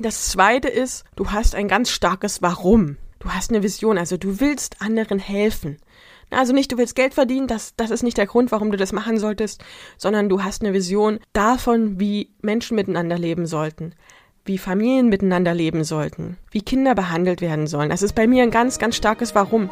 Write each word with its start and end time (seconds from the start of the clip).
Das 0.00 0.28
zweite 0.28 0.68
ist, 0.68 1.04
du 1.16 1.32
hast 1.32 1.56
ein 1.56 1.66
ganz 1.66 1.90
starkes 1.90 2.40
Warum. 2.40 2.98
Du 3.18 3.30
hast 3.30 3.50
eine 3.50 3.64
Vision, 3.64 3.98
also 3.98 4.16
du 4.16 4.38
willst 4.38 4.80
anderen 4.80 5.18
helfen. 5.18 5.78
Also 6.30 6.52
nicht, 6.52 6.70
du 6.70 6.78
willst 6.78 6.94
Geld 6.94 7.14
verdienen, 7.14 7.48
das, 7.48 7.74
das 7.76 7.90
ist 7.90 8.04
nicht 8.04 8.16
der 8.16 8.26
Grund, 8.26 8.52
warum 8.52 8.70
du 8.70 8.76
das 8.76 8.92
machen 8.92 9.18
solltest, 9.18 9.64
sondern 9.96 10.28
du 10.28 10.44
hast 10.44 10.62
eine 10.62 10.72
Vision 10.72 11.18
davon, 11.32 11.98
wie 11.98 12.30
Menschen 12.42 12.76
miteinander 12.76 13.18
leben 13.18 13.46
sollten, 13.46 13.92
wie 14.44 14.58
Familien 14.58 15.08
miteinander 15.08 15.52
leben 15.52 15.82
sollten, 15.82 16.36
wie 16.52 16.60
Kinder 16.60 16.94
behandelt 16.94 17.40
werden 17.40 17.66
sollen. 17.66 17.90
Das 17.90 18.02
ist 18.02 18.14
bei 18.14 18.28
mir 18.28 18.44
ein 18.44 18.52
ganz, 18.52 18.78
ganz 18.78 18.94
starkes 18.94 19.34
Warum. 19.34 19.68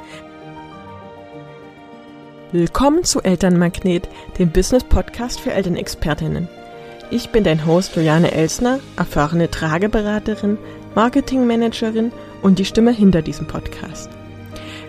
Willkommen 2.51 3.05
zu 3.05 3.21
Elternmagnet, 3.21 4.09
dem 4.41 4.51
Business-Podcast 4.51 5.39
für 5.39 5.53
Elternexpertinnen. 5.53 6.49
Ich 7.11 7.31
bin 7.31 7.45
dein 7.45 7.65
Host 7.67 7.95
Juliane 7.95 8.33
Elsner, 8.33 8.81
erfahrene 8.97 9.49
Trageberaterin, 9.49 10.59
Marketingmanagerin 10.97 12.11
und 12.43 12.59
die 12.59 12.65
Stimme 12.65 12.91
hinter 12.91 13.23
diesem 13.23 13.47
Podcast. 13.47 14.11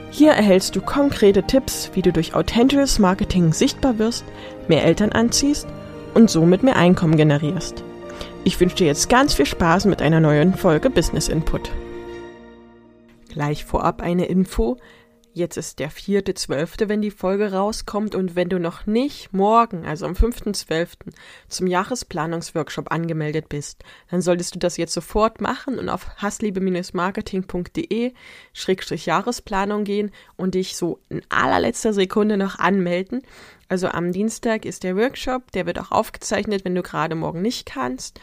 Hier 0.09 0.31
erhältst 0.31 0.76
du 0.76 0.81
konkrete 0.81 1.43
Tipps, 1.43 1.91
wie 1.93 2.02
du 2.02 2.12
durch 2.12 2.34
authentisches 2.34 2.98
Marketing 2.98 3.53
sichtbar 3.53 3.99
wirst, 3.99 4.26
mehr 4.67 4.84
Eltern 4.84 5.12
anziehst 5.12 5.67
und 6.16 6.31
somit 6.31 6.63
mehr 6.63 6.76
Einkommen 6.76 7.17
generierst. 7.17 7.84
Ich 8.43 8.59
wünsche 8.59 8.77
dir 8.77 8.88
jetzt 8.88 9.09
ganz 9.09 9.35
viel 9.35 9.45
Spaß 9.45 9.85
mit 9.85 10.02
einer 10.02 10.20
neuen 10.20 10.55
Folge 10.55 10.90
Business 10.90 11.27
Input. 11.27 11.70
Gleich 13.29 13.63
vorab 13.63 14.02
eine 14.02 14.26
Info. 14.26 14.77
Jetzt 15.38 15.55
ist 15.55 15.77
der 15.77 15.91
vierte 15.91 16.34
Zwölfte, 16.34 16.90
wenn 16.90 17.04
die 17.04 17.12
Folge 17.12 17.52
rauskommt 17.52 18.16
und 18.16 18.36
wenn 18.36 18.50
du 18.50 18.59
noch 18.59 18.88
nicht 18.88 19.34
morgen, 19.34 19.86
also 19.86 20.08
am 20.08 20.13
5.12. 20.13 21.12
zum 21.48 21.68
Jahresplanungsworkshop 21.68 22.91
angemeldet 22.91 23.48
bist, 23.48 23.84
dann 24.10 24.22
solltest 24.22 24.55
du 24.55 24.60
das 24.60 24.77
jetzt 24.77 24.96
sofort 24.96 25.40
machen 25.40 25.77
und 25.77 25.90
auf 25.90 26.08
hassliebe-marketing.de 26.18 28.13
Schrägstrich 28.52 29.05
Jahresplanung 29.05 29.84
gehen 29.84 30.10
und 30.38 30.55
dich 30.55 30.76
so 30.76 30.98
in 31.07 31.21
allerletzter 31.29 31.94
Sekunde 31.94 32.35
noch 32.38 32.57
anmelden. 32.57 33.22
Also 33.70 33.90
am 33.90 34.12
Dienstag 34.12 34.66
ist 34.66 34.84
der 34.84 34.98
Workshop, 34.98 35.51
der 35.51 35.68
wird 35.68 35.77
auch 35.79 35.91
aufgezeichnet, 35.91 36.66
wenn 36.66 36.74
du 36.74 36.82
gerade 36.82 37.13
morgen 37.13 37.44
nicht 37.44 37.68
kannst. 37.68 38.20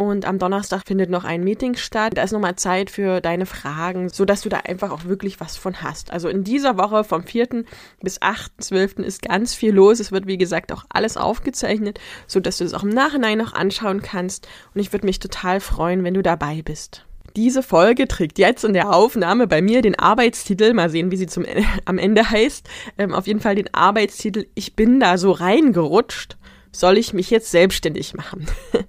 Und 0.00 0.26
am 0.26 0.38
Donnerstag 0.38 0.84
findet 0.86 1.10
noch 1.10 1.24
ein 1.24 1.42
Meeting 1.42 1.74
statt. 1.74 2.12
Da 2.14 2.22
ist 2.22 2.30
nochmal 2.30 2.54
Zeit 2.54 2.88
für 2.88 3.20
deine 3.20 3.46
Fragen, 3.46 4.10
so 4.10 4.24
dass 4.24 4.42
du 4.42 4.48
da 4.48 4.58
einfach 4.58 4.92
auch 4.92 5.06
wirklich 5.06 5.40
was 5.40 5.56
von 5.56 5.82
hast. 5.82 6.12
Also 6.12 6.28
in 6.28 6.44
dieser 6.44 6.78
Woche 6.78 7.02
vom 7.02 7.24
4. 7.24 7.64
bis 8.00 8.22
8.12. 8.22 9.02
ist 9.02 9.22
ganz 9.22 9.54
viel 9.54 9.74
los. 9.74 9.98
Es 9.98 10.12
wird, 10.12 10.28
wie 10.28 10.38
gesagt, 10.38 10.70
auch 10.70 10.84
alles 10.88 11.16
aufgezeichnet, 11.16 11.98
so 12.28 12.38
dass 12.38 12.58
du 12.58 12.64
das 12.64 12.74
auch 12.74 12.84
im 12.84 12.90
Nachhinein 12.90 13.38
noch 13.38 13.54
anschauen 13.54 14.00
kannst. 14.00 14.46
Und 14.72 14.80
ich 14.80 14.92
würde 14.92 15.04
mich 15.04 15.18
total 15.18 15.58
freuen, 15.58 16.04
wenn 16.04 16.14
du 16.14 16.22
dabei 16.22 16.62
bist. 16.62 17.04
Diese 17.34 17.64
Folge 17.64 18.06
trägt 18.06 18.38
jetzt 18.38 18.62
in 18.62 18.74
der 18.74 18.94
Aufnahme 18.94 19.48
bei 19.48 19.60
mir 19.60 19.82
den 19.82 19.98
Arbeitstitel, 19.98 20.74
mal 20.74 20.90
sehen, 20.90 21.10
wie 21.10 21.16
sie 21.16 21.26
zum, 21.26 21.44
am 21.86 21.98
Ende 21.98 22.30
heißt, 22.30 22.68
ähm, 22.98 23.14
auf 23.14 23.26
jeden 23.26 23.40
Fall 23.40 23.56
den 23.56 23.74
Arbeitstitel 23.74 24.46
Ich 24.54 24.76
bin 24.76 25.00
da 25.00 25.18
so 25.18 25.32
reingerutscht, 25.32 26.36
soll 26.70 26.98
ich 26.98 27.12
mich 27.14 27.30
jetzt 27.30 27.50
selbstständig 27.50 28.14
machen? 28.14 28.46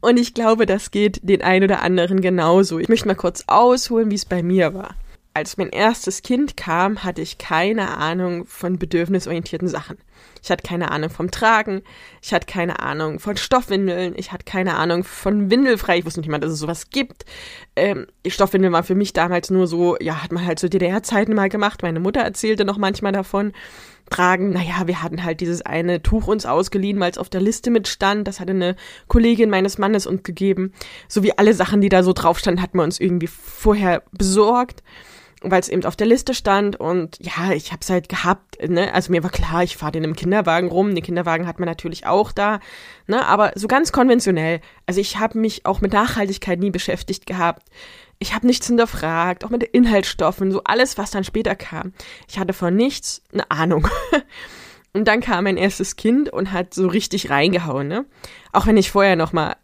Und 0.00 0.18
ich 0.18 0.34
glaube, 0.34 0.66
das 0.66 0.90
geht 0.90 1.20
den 1.22 1.42
ein 1.42 1.64
oder 1.64 1.82
anderen 1.82 2.20
genauso. 2.20 2.78
Ich 2.78 2.88
möchte 2.88 3.08
mal 3.08 3.14
kurz 3.14 3.44
ausholen, 3.46 4.10
wie 4.10 4.16
es 4.16 4.24
bei 4.24 4.42
mir 4.42 4.74
war. 4.74 4.94
Als 5.34 5.56
mein 5.56 5.70
erstes 5.70 6.22
Kind 6.22 6.56
kam, 6.56 7.04
hatte 7.04 7.22
ich 7.22 7.38
keine 7.38 7.96
Ahnung 7.96 8.44
von 8.46 8.78
bedürfnisorientierten 8.78 9.68
Sachen. 9.68 9.98
Ich 10.42 10.50
hatte 10.50 10.66
keine 10.66 10.90
Ahnung 10.90 11.10
vom 11.10 11.30
Tragen, 11.30 11.82
ich 12.22 12.32
hatte 12.32 12.46
keine 12.46 12.80
Ahnung 12.80 13.18
von 13.18 13.36
Stoffwindeln, 13.36 14.14
ich 14.16 14.32
hatte 14.32 14.44
keine 14.44 14.76
Ahnung 14.76 15.04
von 15.04 15.50
Windelfrei, 15.50 15.98
ich 15.98 16.06
wusste 16.06 16.20
nicht 16.20 16.28
mal, 16.28 16.38
dass 16.38 16.52
es 16.52 16.58
sowas 16.58 16.90
gibt. 16.90 17.24
Ähm, 17.76 18.06
Stoffwindeln 18.26 18.72
war 18.72 18.82
für 18.82 18.94
mich 18.94 19.12
damals 19.12 19.50
nur 19.50 19.66
so, 19.66 19.96
ja, 20.00 20.22
hat 20.22 20.32
man 20.32 20.44
halt 20.44 20.58
so 20.58 20.68
DDR-Zeiten 20.68 21.34
mal 21.34 21.48
gemacht. 21.48 21.82
Meine 21.82 22.00
Mutter 22.00 22.20
erzählte 22.20 22.64
noch 22.64 22.78
manchmal 22.78 23.12
davon 23.12 23.52
tragen. 24.10 24.50
Naja, 24.50 24.86
wir 24.86 25.02
hatten 25.02 25.24
halt 25.24 25.40
dieses 25.40 25.62
eine 25.62 26.02
Tuch 26.02 26.26
uns 26.26 26.46
ausgeliehen, 26.46 27.00
weil 27.00 27.10
es 27.10 27.18
auf 27.18 27.28
der 27.28 27.40
Liste 27.40 27.70
mitstand. 27.70 28.26
Das 28.26 28.40
hatte 28.40 28.52
eine 28.52 28.76
Kollegin 29.06 29.50
meines 29.50 29.78
Mannes 29.78 30.06
uns 30.06 30.22
gegeben. 30.22 30.72
So 31.08 31.22
wie 31.22 31.36
alle 31.36 31.54
Sachen, 31.54 31.80
die 31.80 31.88
da 31.88 32.02
so 32.02 32.12
drauf 32.12 32.38
standen, 32.38 32.62
hatten 32.62 32.78
wir 32.78 32.84
uns 32.84 33.00
irgendwie 33.00 33.26
vorher 33.26 34.02
besorgt, 34.12 34.82
weil 35.42 35.60
es 35.60 35.68
eben 35.68 35.84
auf 35.84 35.96
der 35.96 36.06
Liste 36.06 36.34
stand. 36.34 36.76
Und 36.76 37.18
ja, 37.20 37.52
ich 37.52 37.72
hab's 37.72 37.90
halt 37.90 38.08
gehabt. 38.08 38.58
Ne? 38.66 38.92
Also 38.92 39.12
mir 39.12 39.22
war 39.22 39.30
klar, 39.30 39.62
ich 39.62 39.76
fahre 39.76 39.96
in 39.98 40.04
einem 40.04 40.16
Kinderwagen 40.16 40.68
rum. 40.68 40.94
Den 40.94 41.04
Kinderwagen 41.04 41.46
hat 41.46 41.58
man 41.58 41.68
natürlich 41.68 42.06
auch 42.06 42.32
da. 42.32 42.60
Ne? 43.06 43.24
Aber 43.24 43.52
so 43.54 43.68
ganz 43.68 43.92
konventionell. 43.92 44.60
Also 44.86 45.00
ich 45.00 45.18
habe 45.18 45.38
mich 45.38 45.66
auch 45.66 45.80
mit 45.80 45.92
Nachhaltigkeit 45.92 46.58
nie 46.58 46.70
beschäftigt 46.70 47.26
gehabt. 47.26 47.62
Ich 48.18 48.34
habe 48.34 48.46
nichts 48.46 48.66
hinterfragt, 48.66 49.44
auch 49.44 49.50
mit 49.50 49.62
den 49.62 49.70
Inhaltsstoffen, 49.70 50.50
so 50.50 50.62
alles, 50.64 50.98
was 50.98 51.10
dann 51.10 51.24
später 51.24 51.54
kam. 51.54 51.92
Ich 52.28 52.38
hatte 52.38 52.52
von 52.52 52.74
nichts 52.74 53.22
eine 53.32 53.50
Ahnung. 53.50 53.88
Und 54.92 55.06
dann 55.06 55.20
kam 55.20 55.44
mein 55.44 55.58
erstes 55.58 55.96
Kind 55.96 56.30
und 56.30 56.50
hat 56.50 56.72
so 56.72 56.88
richtig 56.88 57.30
reingehauen, 57.30 57.88
ne? 57.88 58.06
Auch 58.52 58.66
wenn 58.66 58.78
ich 58.78 58.90
vorher 58.90 59.16
noch 59.16 59.32
mal 59.32 59.54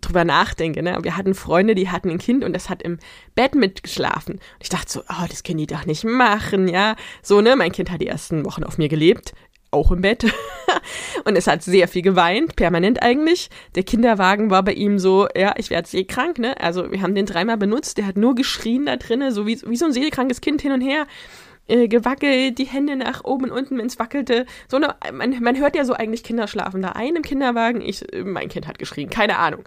drüber 0.00 0.24
nachdenke, 0.24 0.82
ne? 0.82 0.98
Wir 1.02 1.16
hatten 1.16 1.34
Freunde, 1.34 1.74
die 1.74 1.90
hatten 1.90 2.10
ein 2.10 2.18
Kind 2.18 2.44
und 2.44 2.52
das 2.52 2.70
hat 2.70 2.82
im 2.82 2.98
Bett 3.34 3.54
mitgeschlafen. 3.54 4.34
Und 4.34 4.42
ich 4.60 4.68
dachte 4.68 4.90
so, 4.90 5.00
oh, 5.00 5.26
das 5.28 5.42
können 5.42 5.58
die 5.58 5.66
doch 5.66 5.84
nicht 5.84 6.04
machen, 6.04 6.68
ja? 6.68 6.94
So, 7.22 7.40
ne? 7.40 7.56
Mein 7.56 7.72
Kind 7.72 7.90
hat 7.90 8.00
die 8.00 8.06
ersten 8.06 8.44
Wochen 8.44 8.64
auf 8.64 8.78
mir 8.78 8.88
gelebt 8.88 9.34
auch 9.70 9.90
im 9.90 10.00
Bett. 10.00 10.24
und 11.24 11.36
es 11.36 11.46
hat 11.46 11.62
sehr 11.62 11.88
viel 11.88 12.02
geweint, 12.02 12.56
permanent 12.56 13.02
eigentlich. 13.02 13.50
Der 13.74 13.82
Kinderwagen 13.82 14.50
war 14.50 14.62
bei 14.62 14.72
ihm 14.72 14.98
so, 14.98 15.28
ja, 15.36 15.54
ich 15.56 15.70
werde 15.70 15.88
seekrank, 15.88 16.38
ne? 16.38 16.60
Also 16.60 16.90
wir 16.90 17.02
haben 17.02 17.14
den 17.14 17.26
dreimal 17.26 17.56
benutzt, 17.56 17.98
der 17.98 18.06
hat 18.06 18.16
nur 18.16 18.34
geschrien 18.34 18.86
da 18.86 18.96
drinnen, 18.96 19.32
so 19.32 19.46
wie, 19.46 19.60
wie 19.66 19.76
so 19.76 19.86
ein 19.86 19.92
seekrankes 19.92 20.40
Kind 20.40 20.62
hin 20.62 20.72
und 20.72 20.80
her. 20.80 21.06
Äh, 21.70 21.86
gewackelt, 21.86 22.56
die 22.56 22.64
Hände 22.64 22.96
nach 22.96 23.24
oben 23.24 23.44
und 23.44 23.50
unten, 23.50 23.76
wenn 23.76 23.86
es 23.86 23.98
wackelte. 23.98 24.46
So 24.68 24.78
eine, 24.78 24.94
man, 25.12 25.38
man 25.42 25.58
hört 25.58 25.76
ja 25.76 25.84
so 25.84 25.92
eigentlich 25.92 26.24
Kinder 26.24 26.48
schlafen 26.48 26.80
da 26.80 26.92
ein 26.92 27.14
im 27.14 27.22
Kinderwagen. 27.22 27.82
Ich, 27.82 28.06
mein 28.24 28.48
Kind 28.48 28.66
hat 28.66 28.78
geschrien, 28.78 29.10
keine 29.10 29.36
Ahnung. 29.36 29.64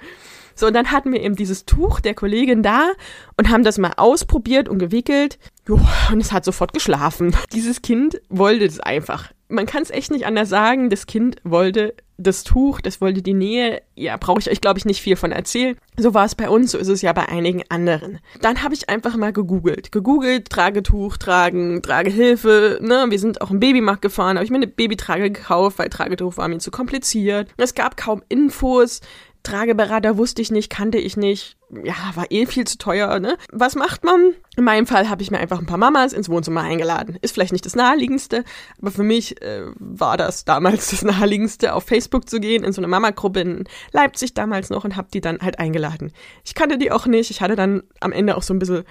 So, 0.56 0.68
und 0.68 0.74
dann 0.74 0.92
hatten 0.92 1.12
wir 1.12 1.22
eben 1.22 1.36
dieses 1.36 1.66
Tuch 1.66 2.00
der 2.00 2.14
Kollegin 2.14 2.64
da 2.64 2.92
und 3.38 3.50
haben 3.50 3.64
das 3.64 3.78
mal 3.78 3.94
ausprobiert 3.98 4.68
und 4.68 4.80
gewickelt. 4.80 5.38
Jo, 5.68 5.80
und 6.12 6.20
es 6.20 6.32
hat 6.32 6.44
sofort 6.44 6.74
geschlafen. 6.74 7.36
Dieses 7.54 7.82
Kind 7.82 8.20
wollte 8.30 8.66
es 8.66 8.80
einfach 8.80 9.32
man 9.52 9.66
kann 9.66 9.84
es 9.84 9.90
echt 9.92 10.12
nicht 10.12 10.26
anders 10.26 10.50
sagen. 10.50 10.90
Das 10.90 11.06
Kind 11.06 11.38
wollte 11.44 11.94
das 12.18 12.44
Tuch, 12.44 12.82
das 12.82 13.02
wollte 13.02 13.22
die 13.22 13.34
Nähe. 13.34 13.82
Ja, 13.96 14.18
brauche 14.18 14.40
ich 14.40 14.50
euch, 14.50 14.62
glaube 14.62 14.78
ich, 14.80 14.86
nicht 14.86 15.02
viel 15.02 15.16
von 15.16 15.32
erzählen. 15.32 15.76
So 15.98 16.14
war 16.14 16.26
es 16.26 16.36
bei 16.36 16.50
uns, 16.50 16.72
so 16.72 16.78
ist 16.78 16.88
es 16.88 17.02
ja 17.02 17.14
bei 17.14 17.28
einigen 17.28 17.64
anderen. 17.70 18.20
Dann 18.42 18.64
habe 18.64 18.74
ich 18.74 18.90
einfach 18.90 19.16
mal 19.16 19.34
gegoogelt. 19.34 19.92
Gegoogelt, 19.92 20.50
Tragetuch, 20.50 21.18
Tragen, 21.18 21.82
Tragehilfe. 21.82 22.80
Ne? 22.82 23.06
Wir 23.10 23.20
sind 23.20 23.42
auch 23.42 23.52
im 23.52 23.60
Babymarkt 23.60 24.02
gefahren, 24.02 24.38
habe 24.38 24.46
ich 24.46 24.52
mir 24.52 24.58
eine 24.58 24.68
Babytrage 24.68 25.32
gekauft, 25.32 25.80
weil 25.80 25.90
Tragetuch 25.90 26.38
war 26.38 26.48
mir 26.48 26.60
zu 26.60 26.72
kompliziert. 26.72 27.50
Es 27.58 27.76
gab 27.76 27.98
kaum 27.98 28.22
Infos. 28.30 29.02
Trageberater 29.44 30.18
wusste 30.18 30.42
ich 30.42 30.52
nicht, 30.52 30.70
kannte 30.70 31.00
ich 31.00 31.18
nicht. 31.18 31.58
Ja, 31.84 31.96
war 32.16 32.26
eh 32.30 32.46
viel 32.46 32.66
zu 32.66 32.78
teuer, 32.78 33.20
ne? 33.20 33.38
Was 33.52 33.76
macht 33.76 34.04
man? 34.04 34.34
In 34.56 34.64
meinem 34.64 34.86
Fall 34.86 35.10
habe 35.10 35.24
ich 35.24 35.32
mir 35.32 35.40
einfach 35.40 35.60
ein 35.60 35.66
paar 35.66 35.78
Mamas 35.78 36.14
ins 36.14 36.30
Wohnzimmer 36.30 36.62
eingeladen. 36.62 37.18
Ist 37.22 37.34
vielleicht 37.34 37.54
nicht 37.54 37.66
das 37.66 37.76
naheliegendste, 37.76 38.44
aber 38.80 38.92
für 38.92 39.04
mich 39.04 39.42
äh, 39.42 39.64
war 39.80 40.18
das 40.18 40.46
damals 40.46 40.90
das 40.92 41.02
naheliegendste, 41.02 41.74
auf 41.74 41.86
Facebook 41.86 42.30
zu 42.30 42.40
gehen, 42.40 42.64
in 42.64 42.74
so 42.74 42.82
eine 42.82 42.88
Mama-Gruppe 42.88 43.40
in 43.40 43.64
Leipzig 43.92 44.34
damals 44.34 44.70
noch 44.70 44.84
und 44.84 44.96
habe 44.96 45.08
die 45.14 45.22
dann 45.22 45.40
halt 45.40 45.60
eingeladen. 45.60 46.12
Ich 46.44 46.54
kannte 46.54 46.78
die 46.78 46.92
auch 46.92 47.08
nicht. 47.08 47.32
Ich 47.32 47.42
hatte 47.42 47.56
dann 47.56 47.84
am 48.00 48.12
Ende 48.12 48.38
auch 48.38 48.44
so 48.44 48.54
ein 48.54 48.60
bisschen 48.60 48.84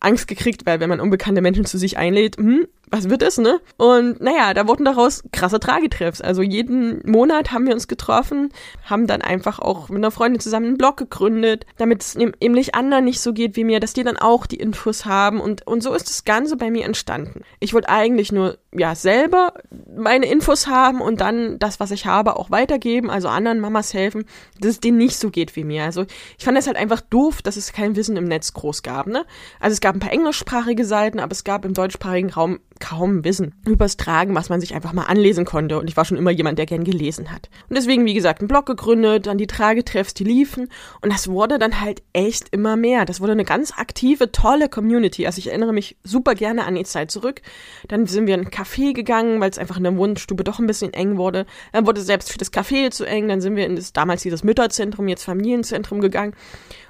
Angst 0.00 0.28
gekriegt, 0.28 0.64
weil 0.64 0.80
wenn 0.80 0.88
man 0.88 1.00
unbekannte 1.00 1.40
Menschen 1.40 1.64
zu 1.64 1.76
sich 1.76 1.98
einlädt, 1.98 2.36
hm, 2.36 2.66
was 2.90 3.10
wird 3.10 3.22
es, 3.22 3.38
ne? 3.38 3.60
Und 3.76 4.20
naja, 4.20 4.54
da 4.54 4.66
wurden 4.66 4.84
daraus 4.84 5.22
krasse 5.32 5.60
Tragetreffs. 5.60 6.20
Also 6.20 6.42
jeden 6.42 7.00
Monat 7.08 7.52
haben 7.52 7.66
wir 7.66 7.74
uns 7.74 7.88
getroffen, 7.88 8.50
haben 8.84 9.06
dann 9.06 9.22
einfach 9.22 9.58
auch 9.58 9.88
mit 9.88 9.98
einer 9.98 10.10
Freundin 10.10 10.40
zusammen 10.40 10.66
einen 10.66 10.78
Blog 10.78 10.96
gegründet, 10.96 11.66
damit 11.76 12.02
es 12.02 12.14
nicht 12.16 12.74
anderen 12.74 13.04
nicht 13.04 13.20
so 13.20 13.32
geht 13.32 13.56
wie 13.56 13.64
mir, 13.64 13.80
dass 13.80 13.92
die 13.92 14.04
dann 14.04 14.16
auch 14.16 14.46
die 14.46 14.56
Infos 14.56 15.04
haben. 15.04 15.40
Und, 15.40 15.66
und 15.66 15.82
so 15.82 15.94
ist 15.94 16.08
das 16.08 16.24
Ganze 16.24 16.56
bei 16.56 16.70
mir 16.70 16.84
entstanden. 16.84 17.42
Ich 17.60 17.74
wollte 17.74 17.88
eigentlich 17.88 18.32
nur, 18.32 18.58
ja, 18.72 18.94
selber 18.94 19.54
meine 19.96 20.26
Infos 20.26 20.66
haben 20.66 21.00
und 21.00 21.20
dann 21.20 21.58
das, 21.58 21.80
was 21.80 21.90
ich 21.90 22.06
habe, 22.06 22.36
auch 22.36 22.50
weitergeben, 22.50 23.10
also 23.10 23.28
anderen 23.28 23.60
Mamas 23.60 23.94
helfen, 23.94 24.24
dass 24.60 24.72
es 24.72 24.80
denen 24.80 24.98
nicht 24.98 25.18
so 25.18 25.30
geht 25.30 25.56
wie 25.56 25.64
mir. 25.64 25.84
Also 25.84 26.04
ich 26.38 26.44
fand 26.44 26.58
es 26.58 26.66
halt 26.66 26.76
einfach 26.76 27.00
doof, 27.00 27.42
dass 27.42 27.56
es 27.56 27.72
kein 27.72 27.96
Wissen 27.96 28.16
im 28.16 28.24
Netz 28.24 28.52
groß 28.52 28.82
gab, 28.82 29.06
ne? 29.06 29.24
Also 29.60 29.74
es 29.74 29.80
gab 29.80 29.94
ein 29.94 30.00
paar 30.00 30.12
englischsprachige 30.12 30.84
Seiten, 30.84 31.20
aber 31.20 31.32
es 31.32 31.44
gab 31.44 31.64
im 31.64 31.74
deutschsprachigen 31.74 32.30
Raum 32.30 32.60
kaum 32.78 33.24
Wissen 33.24 33.54
übers 33.66 33.96
Tragen, 33.96 34.34
was 34.34 34.48
man 34.48 34.60
sich 34.60 34.74
einfach 34.74 34.92
mal 34.92 35.04
anlesen 35.04 35.44
konnte. 35.44 35.78
Und 35.78 35.88
ich 35.88 35.96
war 35.96 36.04
schon 36.04 36.16
immer 36.16 36.30
jemand, 36.30 36.58
der 36.58 36.66
gern 36.66 36.84
gelesen 36.84 37.32
hat. 37.32 37.48
Und 37.68 37.76
deswegen, 37.76 38.04
wie 38.04 38.14
gesagt, 38.14 38.40
einen 38.40 38.48
Blog 38.48 38.66
gegründet, 38.66 39.26
dann 39.26 39.38
die 39.38 39.46
Tragetreffs, 39.46 40.14
die 40.14 40.24
liefen. 40.24 40.68
Und 41.00 41.12
das 41.12 41.28
wurde 41.28 41.58
dann 41.58 41.80
halt 41.80 42.02
echt 42.12 42.48
immer 42.50 42.76
mehr. 42.76 43.04
Das 43.04 43.20
wurde 43.20 43.32
eine 43.32 43.44
ganz 43.44 43.72
aktive, 43.76 44.32
tolle 44.32 44.68
Community. 44.68 45.26
Also 45.26 45.38
ich 45.38 45.48
erinnere 45.48 45.72
mich 45.72 45.96
super 46.04 46.34
gerne 46.34 46.64
an 46.64 46.74
die 46.74 46.84
Zeit 46.84 47.10
zurück. 47.10 47.42
Dann 47.88 48.06
sind 48.06 48.26
wir 48.26 48.34
in 48.34 48.46
ein 48.46 48.50
Café 48.50 48.92
gegangen, 48.92 49.40
weil 49.40 49.50
es 49.50 49.58
einfach 49.58 49.76
in 49.76 49.84
der 49.84 49.96
Wohnstube 49.96 50.44
doch 50.44 50.58
ein 50.58 50.66
bisschen 50.66 50.92
eng 50.92 51.16
wurde. 51.16 51.46
Dann 51.72 51.86
wurde 51.86 52.00
selbst 52.00 52.32
für 52.32 52.38
das 52.38 52.52
Café 52.52 52.90
zu 52.90 53.04
eng. 53.04 53.28
Dann 53.28 53.40
sind 53.40 53.56
wir 53.56 53.66
in 53.66 53.76
das 53.76 53.92
damals 53.92 54.22
dieses 54.22 54.44
Mütterzentrum, 54.44 55.08
jetzt 55.08 55.24
Familienzentrum 55.24 56.00
gegangen. 56.00 56.34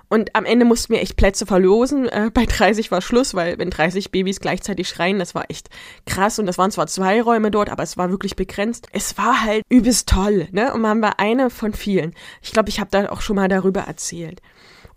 Und 0.08 0.34
am 0.34 0.44
Ende 0.44 0.64
mussten 0.64 0.92
wir 0.92 1.02
echt 1.02 1.16
Plätze 1.16 1.44
verlosen. 1.44 2.08
Äh, 2.08 2.30
bei 2.32 2.46
30 2.46 2.90
war 2.90 3.02
Schluss, 3.02 3.34
weil 3.34 3.58
wenn 3.58 3.70
30 3.70 4.10
Babys 4.10 4.40
gleichzeitig 4.40 4.88
schreien, 4.88 5.18
das 5.18 5.34
war 5.34 5.50
echt 5.50 5.68
krass. 6.06 6.38
Und 6.38 6.46
das 6.46 6.58
waren 6.58 6.70
zwar 6.70 6.86
zwei 6.86 7.20
Räume 7.20 7.50
dort, 7.50 7.68
aber 7.68 7.82
es 7.82 7.96
war 7.96 8.10
wirklich 8.10 8.34
begrenzt. 8.34 8.88
Es 8.92 9.18
war 9.18 9.42
halt 9.42 9.62
übelst 9.68 10.08
toll, 10.08 10.48
ne? 10.52 10.72
Und 10.72 10.80
man 10.80 11.02
war 11.02 11.20
eine 11.20 11.50
von 11.50 11.74
vielen. 11.74 12.14
Ich 12.42 12.52
glaube, 12.52 12.70
ich 12.70 12.80
habe 12.80 12.90
da 12.90 13.10
auch 13.10 13.20
schon 13.20 13.36
mal 13.36 13.48
darüber 13.48 13.80
erzählt. 13.82 14.40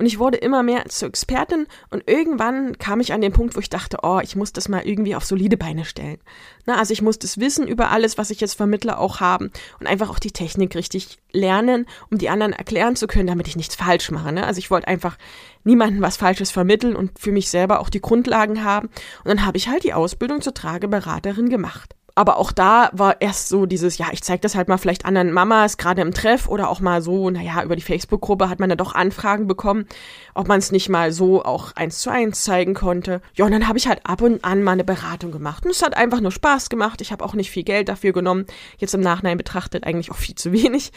Und 0.02 0.08
ich 0.08 0.18
wurde 0.18 0.38
immer 0.38 0.64
mehr 0.64 0.86
zur 0.86 1.10
Expertin 1.10 1.68
und 1.92 2.10
irgendwann 2.10 2.76
kam 2.80 3.02
ich 3.02 3.14
an 3.14 3.22
den 3.22 3.34
Punkt, 3.34 3.56
wo 3.56 3.60
ich 3.60 3.70
dachte, 3.70 4.00
oh, 4.02 4.20
ich 4.24 4.36
muss 4.36 4.52
das 4.52 4.68
mal 4.68 4.82
irgendwie 4.82 5.14
auf 5.14 5.24
solide 5.24 5.58
Beine 5.58 5.86
stellen. 5.86 6.18
Na, 6.66 6.80
also 6.80 6.92
ich 6.92 7.04
muss 7.04 7.20
das 7.20 7.40
Wissen 7.40 7.68
über 7.68 7.92
alles, 7.92 8.18
was 8.18 8.32
ich 8.32 8.42
jetzt 8.42 8.56
vermittle, 8.56 8.98
auch 8.98 9.20
haben 9.20 9.52
und 9.80 9.86
einfach 9.86 10.10
auch 10.10 10.18
die 10.18 10.32
Technik 10.32 10.76
richtig 10.76 11.20
lernen, 11.32 11.86
um 12.10 12.18
die 12.18 12.30
anderen 12.30 12.52
erklären 12.52 12.96
zu 12.96 13.06
können, 13.06 13.28
damit 13.28 13.48
ich 13.48 13.56
nichts 13.56 13.76
falsch 13.76 14.10
mache. 14.10 14.32
Ne? 14.32 14.44
Also 14.44 14.58
ich 14.58 14.72
wollte 14.72 14.88
einfach 14.88 15.20
niemandem 15.66 16.02
was 16.02 16.18
Falsches 16.18 16.50
vermitteln 16.50 16.96
und 16.96 17.20
für 17.20 17.32
mich 17.32 17.52
selber 17.52 17.80
auch 17.80 17.90
die 17.90 18.02
Grundlagen 18.02 18.64
haben. 18.64 18.88
Und 18.88 19.28
dann 19.28 19.46
habe 19.46 19.58
ich 19.58 19.70
halt 19.70 19.84
die 19.84 19.94
Ausbildung 19.94 20.42
zur 20.42 20.56
Trageberaterin 20.56 21.50
gemacht 21.50 21.94
aber 22.16 22.38
auch 22.38 22.52
da 22.52 22.90
war 22.94 23.22
erst 23.22 23.50
so 23.50 23.66
dieses, 23.66 23.98
ja, 23.98 24.08
ich 24.12 24.22
zeige 24.22 24.42
das 24.42 24.56
halt 24.56 24.68
mal 24.68 24.78
vielleicht 24.78 25.06
anderen 25.06 25.32
Mamas, 25.32 25.78
gerade 25.78 26.02
im 26.02 26.14
Treff 26.14 26.48
oder 26.48 26.70
auch 26.70 26.80
mal 26.80 27.02
so, 27.02 27.30
naja, 27.30 27.64
über 27.64 27.76
die 27.76 27.82
Facebook-Gruppe 27.82 28.50
hat 28.50 28.60
man 28.60 28.70
da 28.70 28.76
doch 28.76 28.94
Anfragen 28.94 29.48
bekommen, 29.48 29.86
ob 30.34 30.48
man 30.48 30.60
es 30.60 30.72
nicht 30.72 30.90
mal 30.90 31.12
so 31.12 31.44
auch 31.44 31.76
eins 31.76 32.00
zu 32.00 32.10
eins 32.10 32.44
zeigen 32.44 32.74
konnte. 32.74 33.22
Ja, 33.36 33.46
und 33.46 33.52
dann 33.52 33.68
habe 33.68 33.78
ich 33.78 33.88
halt 33.88 34.02
ab 34.06 34.22
und 34.22 34.44
an 34.44 34.64
mal 34.64 34.74
eine 34.74 34.84
Beratung 34.84 35.32
gemacht. 35.32 35.66
Und 35.66 35.72
es 35.72 35.82
hat 35.82 35.96
einfach 35.96 36.22
nur 36.22 36.32
Spaß 36.32 36.70
gemacht. 36.70 37.02
Ich 37.02 37.12
habe 37.12 37.24
auch 37.24 37.34
nicht 37.34 37.52
viel 37.52 37.64
Geld 37.64 37.90
dafür 37.90 38.14
genommen. 38.14 38.46
Jetzt 38.78 38.94
im 38.94 39.02
Nachhinein 39.02 39.38
betrachtet 39.38 39.86
eigentlich 39.86 40.12
auch 40.12 40.18
viel 40.18 40.36
zu 40.36 40.52
wenig. 40.52 40.92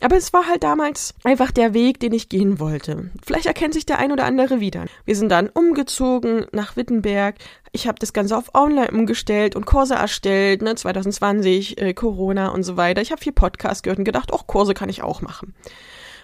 Aber 0.00 0.16
es 0.16 0.32
war 0.32 0.46
halt 0.46 0.64
damals 0.64 1.14
einfach 1.22 1.50
der 1.50 1.72
Weg, 1.72 2.00
den 2.00 2.12
ich 2.12 2.28
gehen 2.28 2.58
wollte. 2.58 3.10
Vielleicht 3.24 3.46
erkennt 3.46 3.74
sich 3.74 3.86
der 3.86 3.98
ein 3.98 4.12
oder 4.12 4.24
andere 4.24 4.60
wieder. 4.60 4.84
Wir 5.04 5.16
sind 5.16 5.30
dann 5.30 5.48
umgezogen 5.48 6.46
nach 6.52 6.76
Wittenberg. 6.76 7.36
Ich 7.72 7.86
habe 7.86 7.98
das 7.98 8.12
Ganze 8.12 8.36
auf 8.36 8.54
Online 8.54 8.90
umgestellt 8.90 9.56
und 9.56 9.66
Kurse 9.66 9.94
erstellt, 9.94 10.62
ne, 10.62 10.74
2020, 10.74 11.80
äh, 11.80 11.94
Corona 11.94 12.48
und 12.48 12.64
so 12.64 12.76
weiter. 12.76 13.02
Ich 13.02 13.12
habe 13.12 13.22
viel 13.22 13.32
Podcast 13.32 13.82
gehört 13.82 13.98
und 13.98 14.04
gedacht, 14.04 14.32
auch 14.32 14.46
Kurse 14.46 14.74
kann 14.74 14.88
ich 14.88 15.02
auch 15.02 15.22
machen. 15.22 15.54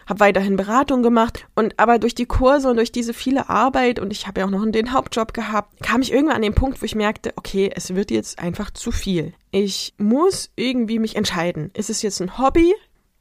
Habe 0.07 0.21
weiterhin 0.21 0.57
Beratung 0.57 1.05
gemacht 1.05 1.47
und 1.55 1.79
aber 1.79 2.01
durch 2.01 2.17
die 2.17 2.27
Kurse 2.27 2.69
und 2.69 2.77
durch 2.77 2.91
diese 2.91 3.15
viele 3.15 3.49
Arbeit 3.49 4.01
und 4.01 4.11
ich 4.11 4.27
habe 4.27 4.41
ja 4.41 4.47
auch 4.47 4.51
noch 4.51 4.65
den 4.67 4.93
Hauptjob 4.93 5.33
gehabt, 5.33 5.81
kam 5.83 6.03
ich 6.03 6.13
irgendwann 6.13 6.37
an 6.37 6.43
den 6.43 6.55
Punkt, 6.55 6.83
wo 6.83 6.85
ich 6.85 6.97
merkte, 6.97 7.33
okay, 7.37 7.71
es 7.73 7.95
wird 7.95 8.11
jetzt 8.11 8.41
einfach 8.41 8.73
zu 8.73 8.91
viel. 8.91 9.35
Ich 9.53 9.95
muss 9.99 10.51
irgendwie 10.57 10.99
mich 10.99 11.15
entscheiden. 11.15 11.71
Ist 11.75 11.91
es 11.91 12.03
jetzt 12.03 12.21
ein 12.21 12.39
Hobby? 12.39 12.75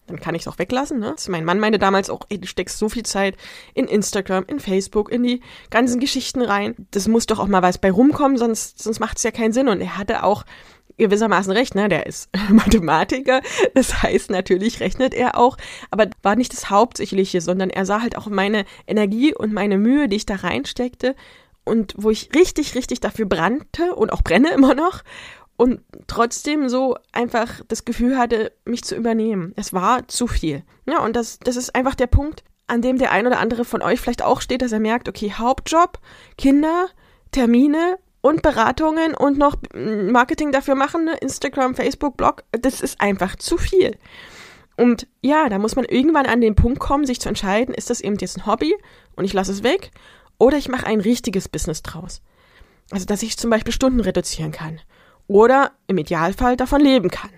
Dann 0.09 0.19
kann 0.19 0.35
ich 0.35 0.41
es 0.41 0.47
auch 0.47 0.59
weglassen. 0.59 0.99
Ne? 0.99 1.15
Mein 1.29 1.45
Mann 1.45 1.59
meinte 1.59 1.79
damals 1.79 2.09
auch, 2.09 2.21
ey, 2.29 2.39
du 2.39 2.47
steckst 2.47 2.77
so 2.77 2.89
viel 2.89 3.03
Zeit 3.03 3.35
in 3.73 3.85
Instagram, 3.85 4.45
in 4.47 4.59
Facebook, 4.59 5.11
in 5.11 5.23
die 5.23 5.41
ganzen 5.69 5.99
Geschichten 5.99 6.41
rein. 6.41 6.75
Das 6.91 7.07
muss 7.07 7.27
doch 7.27 7.39
auch 7.39 7.47
mal 7.47 7.61
was 7.61 7.77
bei 7.77 7.91
rumkommen, 7.91 8.37
sonst, 8.37 8.81
sonst 8.81 8.99
macht 8.99 9.17
es 9.17 9.23
ja 9.23 9.31
keinen 9.31 9.53
Sinn. 9.53 9.67
Und 9.67 9.81
er 9.81 9.97
hatte 9.97 10.23
auch 10.23 10.43
gewissermaßen 10.97 11.51
recht, 11.51 11.75
ne? 11.75 11.89
Der 11.89 12.05
ist 12.05 12.29
Mathematiker, 12.49 13.41
das 13.73 14.03
heißt 14.03 14.29
natürlich 14.29 14.79
rechnet 14.79 15.13
er 15.13 15.37
auch, 15.37 15.57
aber 15.89 16.07
war 16.21 16.35
nicht 16.35 16.53
das 16.53 16.69
Hauptsächliche, 16.69 17.41
sondern 17.41 17.69
er 17.69 17.85
sah 17.85 18.01
halt 18.01 18.17
auch 18.17 18.27
meine 18.27 18.65
Energie 18.85 19.33
und 19.33 19.53
meine 19.53 19.77
Mühe, 19.77 20.07
die 20.09 20.17
ich 20.17 20.25
da 20.25 20.35
reinsteckte 20.35 21.15
und 21.63 21.93
wo 21.97 22.09
ich 22.09 22.29
richtig, 22.35 22.75
richtig 22.75 22.99
dafür 22.99 23.25
brannte 23.25 23.95
und 23.95 24.11
auch 24.11 24.21
brenne 24.21 24.51
immer 24.51 24.75
noch 24.75 25.03
und 25.59 25.81
trotzdem 26.07 26.69
so 26.69 26.95
einfach 27.11 27.59
das 27.67 27.83
Gefühl 27.83 28.17
hatte, 28.17 28.53
mich 28.63 28.85
zu 28.85 28.95
übernehmen. 28.95 29.51
Es 29.57 29.73
war 29.73 30.07
zu 30.07 30.25
viel. 30.25 30.63
Ja, 30.87 31.03
und 31.03 31.17
das, 31.17 31.37
das 31.39 31.57
ist 31.57 31.75
einfach 31.75 31.95
der 31.95 32.07
Punkt, 32.07 32.45
an 32.67 32.81
dem 32.81 32.97
der 32.97 33.11
ein 33.11 33.27
oder 33.27 33.41
andere 33.41 33.65
von 33.65 33.81
euch 33.81 33.99
vielleicht 33.99 34.23
auch 34.23 34.39
steht, 34.39 34.61
dass 34.61 34.71
er 34.71 34.79
merkt, 34.79 35.09
okay, 35.09 35.33
Hauptjob, 35.33 35.99
Kinder, 36.37 36.87
Termine 37.31 37.99
und 38.21 38.41
Beratungen 38.41 39.13
und 39.13 39.37
noch 39.37 39.57
Marketing 39.73 40.53
dafür 40.53 40.75
machen, 40.75 41.03
ne? 41.03 41.17
Instagram, 41.17 41.75
Facebook, 41.75 42.15
Blog, 42.15 42.45
das 42.53 42.79
ist 42.79 43.01
einfach 43.01 43.35
zu 43.35 43.57
viel. 43.57 43.97
Und 44.77 45.07
ja, 45.19 45.49
da 45.49 45.59
muss 45.59 45.75
man 45.75 45.83
irgendwann 45.83 46.25
an 46.25 46.39
den 46.39 46.55
Punkt 46.55 46.79
kommen, 46.79 47.05
sich 47.05 47.19
zu 47.19 47.27
entscheiden, 47.27 47.75
ist 47.75 47.89
das 47.89 47.99
eben 47.99 48.15
jetzt 48.15 48.37
ein 48.37 48.45
Hobby 48.45 48.73
und 49.17 49.25
ich 49.25 49.33
lasse 49.33 49.51
es 49.51 49.61
weg 49.61 49.91
oder 50.37 50.55
ich 50.55 50.69
mache 50.69 50.85
ein 50.85 51.01
richtiges 51.01 51.49
Business 51.49 51.83
draus. 51.83 52.21
Also, 52.91 53.05
dass 53.05 53.23
ich 53.23 53.37
zum 53.37 53.49
Beispiel 53.49 53.73
Stunden 53.73 53.99
reduzieren 53.99 54.53
kann 54.53 54.79
oder 55.29 55.71
im 55.87 55.97
Idealfall 55.97 56.57
davon 56.57 56.81
leben 56.81 57.09
kann. 57.09 57.29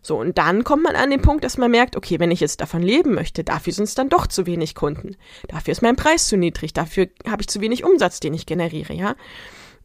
So, 0.00 0.18
und 0.18 0.38
dann 0.38 0.64
kommt 0.64 0.82
man 0.82 0.96
an 0.96 1.10
den 1.10 1.20
Punkt, 1.20 1.44
dass 1.44 1.58
man 1.58 1.70
merkt, 1.70 1.96
okay, 1.96 2.18
wenn 2.18 2.30
ich 2.30 2.40
jetzt 2.40 2.60
davon 2.60 2.82
leben 2.82 3.14
möchte, 3.14 3.44
dafür 3.44 3.72
sind 3.72 3.84
es 3.84 3.94
dann 3.94 4.08
doch 4.08 4.26
zu 4.26 4.46
wenig 4.46 4.74
Kunden. 4.74 5.16
Dafür 5.48 5.72
ist 5.72 5.82
mein 5.82 5.96
Preis 5.96 6.26
zu 6.26 6.36
niedrig, 6.36 6.72
dafür 6.72 7.08
habe 7.28 7.42
ich 7.42 7.48
zu 7.48 7.60
wenig 7.60 7.84
Umsatz, 7.84 8.18
den 8.18 8.34
ich 8.34 8.46
generiere, 8.46 8.94
ja. 8.94 9.14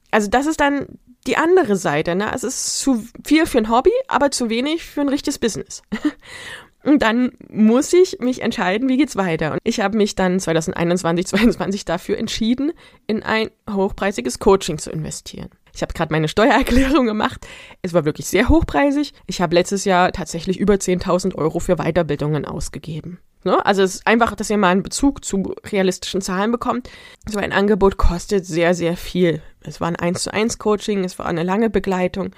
Also 0.09 0.29
das 0.29 0.45
ist 0.45 0.59
dann 0.59 0.87
die 1.27 1.37
andere 1.37 1.75
Seite, 1.75 2.15
ne? 2.15 2.31
Es 2.33 2.43
ist 2.43 2.79
zu 2.79 3.03
viel 3.23 3.45
für 3.45 3.59
ein 3.59 3.69
Hobby, 3.69 3.91
aber 4.07 4.31
zu 4.31 4.49
wenig 4.49 4.83
für 4.83 5.01
ein 5.01 5.09
richtiges 5.09 5.37
Business. 5.37 5.83
Und 6.83 7.01
dann 7.01 7.33
muss 7.49 7.91
ich 7.91 8.19
mich 8.19 8.41
entscheiden, 8.41 8.87
wie 8.87 8.97
geht's 8.97 9.17
weiter. 9.17 9.51
Und 9.51 9.59
ich 9.63 9.81
habe 9.81 9.97
mich 9.97 10.15
dann 10.15 10.39
2021, 10.39 11.27
2022 11.27 11.85
dafür 11.85 12.17
entschieden, 12.17 12.71
in 13.07 13.23
ein 13.23 13.49
hochpreisiges 13.69 14.39
Coaching 14.39 14.77
zu 14.77 14.89
investieren. 14.89 15.49
Ich 15.77 15.83
habe 15.83 15.93
gerade 15.93 16.11
meine 16.11 16.27
Steuererklärung 16.27 17.05
gemacht. 17.05 17.45
Es 17.83 17.93
war 17.93 18.03
wirklich 18.03 18.25
sehr 18.25 18.49
hochpreisig. 18.49 19.13
Ich 19.27 19.41
habe 19.41 19.53
letztes 19.53 19.85
Jahr 19.85 20.11
tatsächlich 20.11 20.59
über 20.59 20.73
10.000 20.73 21.35
Euro 21.35 21.59
für 21.59 21.75
Weiterbildungen 21.75 22.45
ausgegeben. 22.45 23.19
Ne? 23.43 23.63
Also 23.63 23.83
es 23.83 23.95
ist 23.95 24.07
einfach, 24.07 24.33
dass 24.35 24.49
ihr 24.49 24.57
mal 24.57 24.69
einen 24.69 24.81
Bezug 24.81 25.23
zu 25.23 25.53
realistischen 25.71 26.21
Zahlen 26.21 26.51
bekommt. 26.51 26.89
So 27.29 27.37
ein 27.37 27.51
Angebot 27.51 27.97
kostet 27.97 28.43
sehr, 28.47 28.73
sehr 28.73 28.97
viel. 28.97 29.43
Es 29.61 29.79
war 29.79 29.87
ein 29.87 29.95
1 29.95 30.23
zu 30.23 30.33
1 30.33 30.57
Coaching, 30.57 31.03
es 31.03 31.19
war 31.19 31.27
eine 31.27 31.43
lange 31.43 31.69
Begleitung 31.69 32.31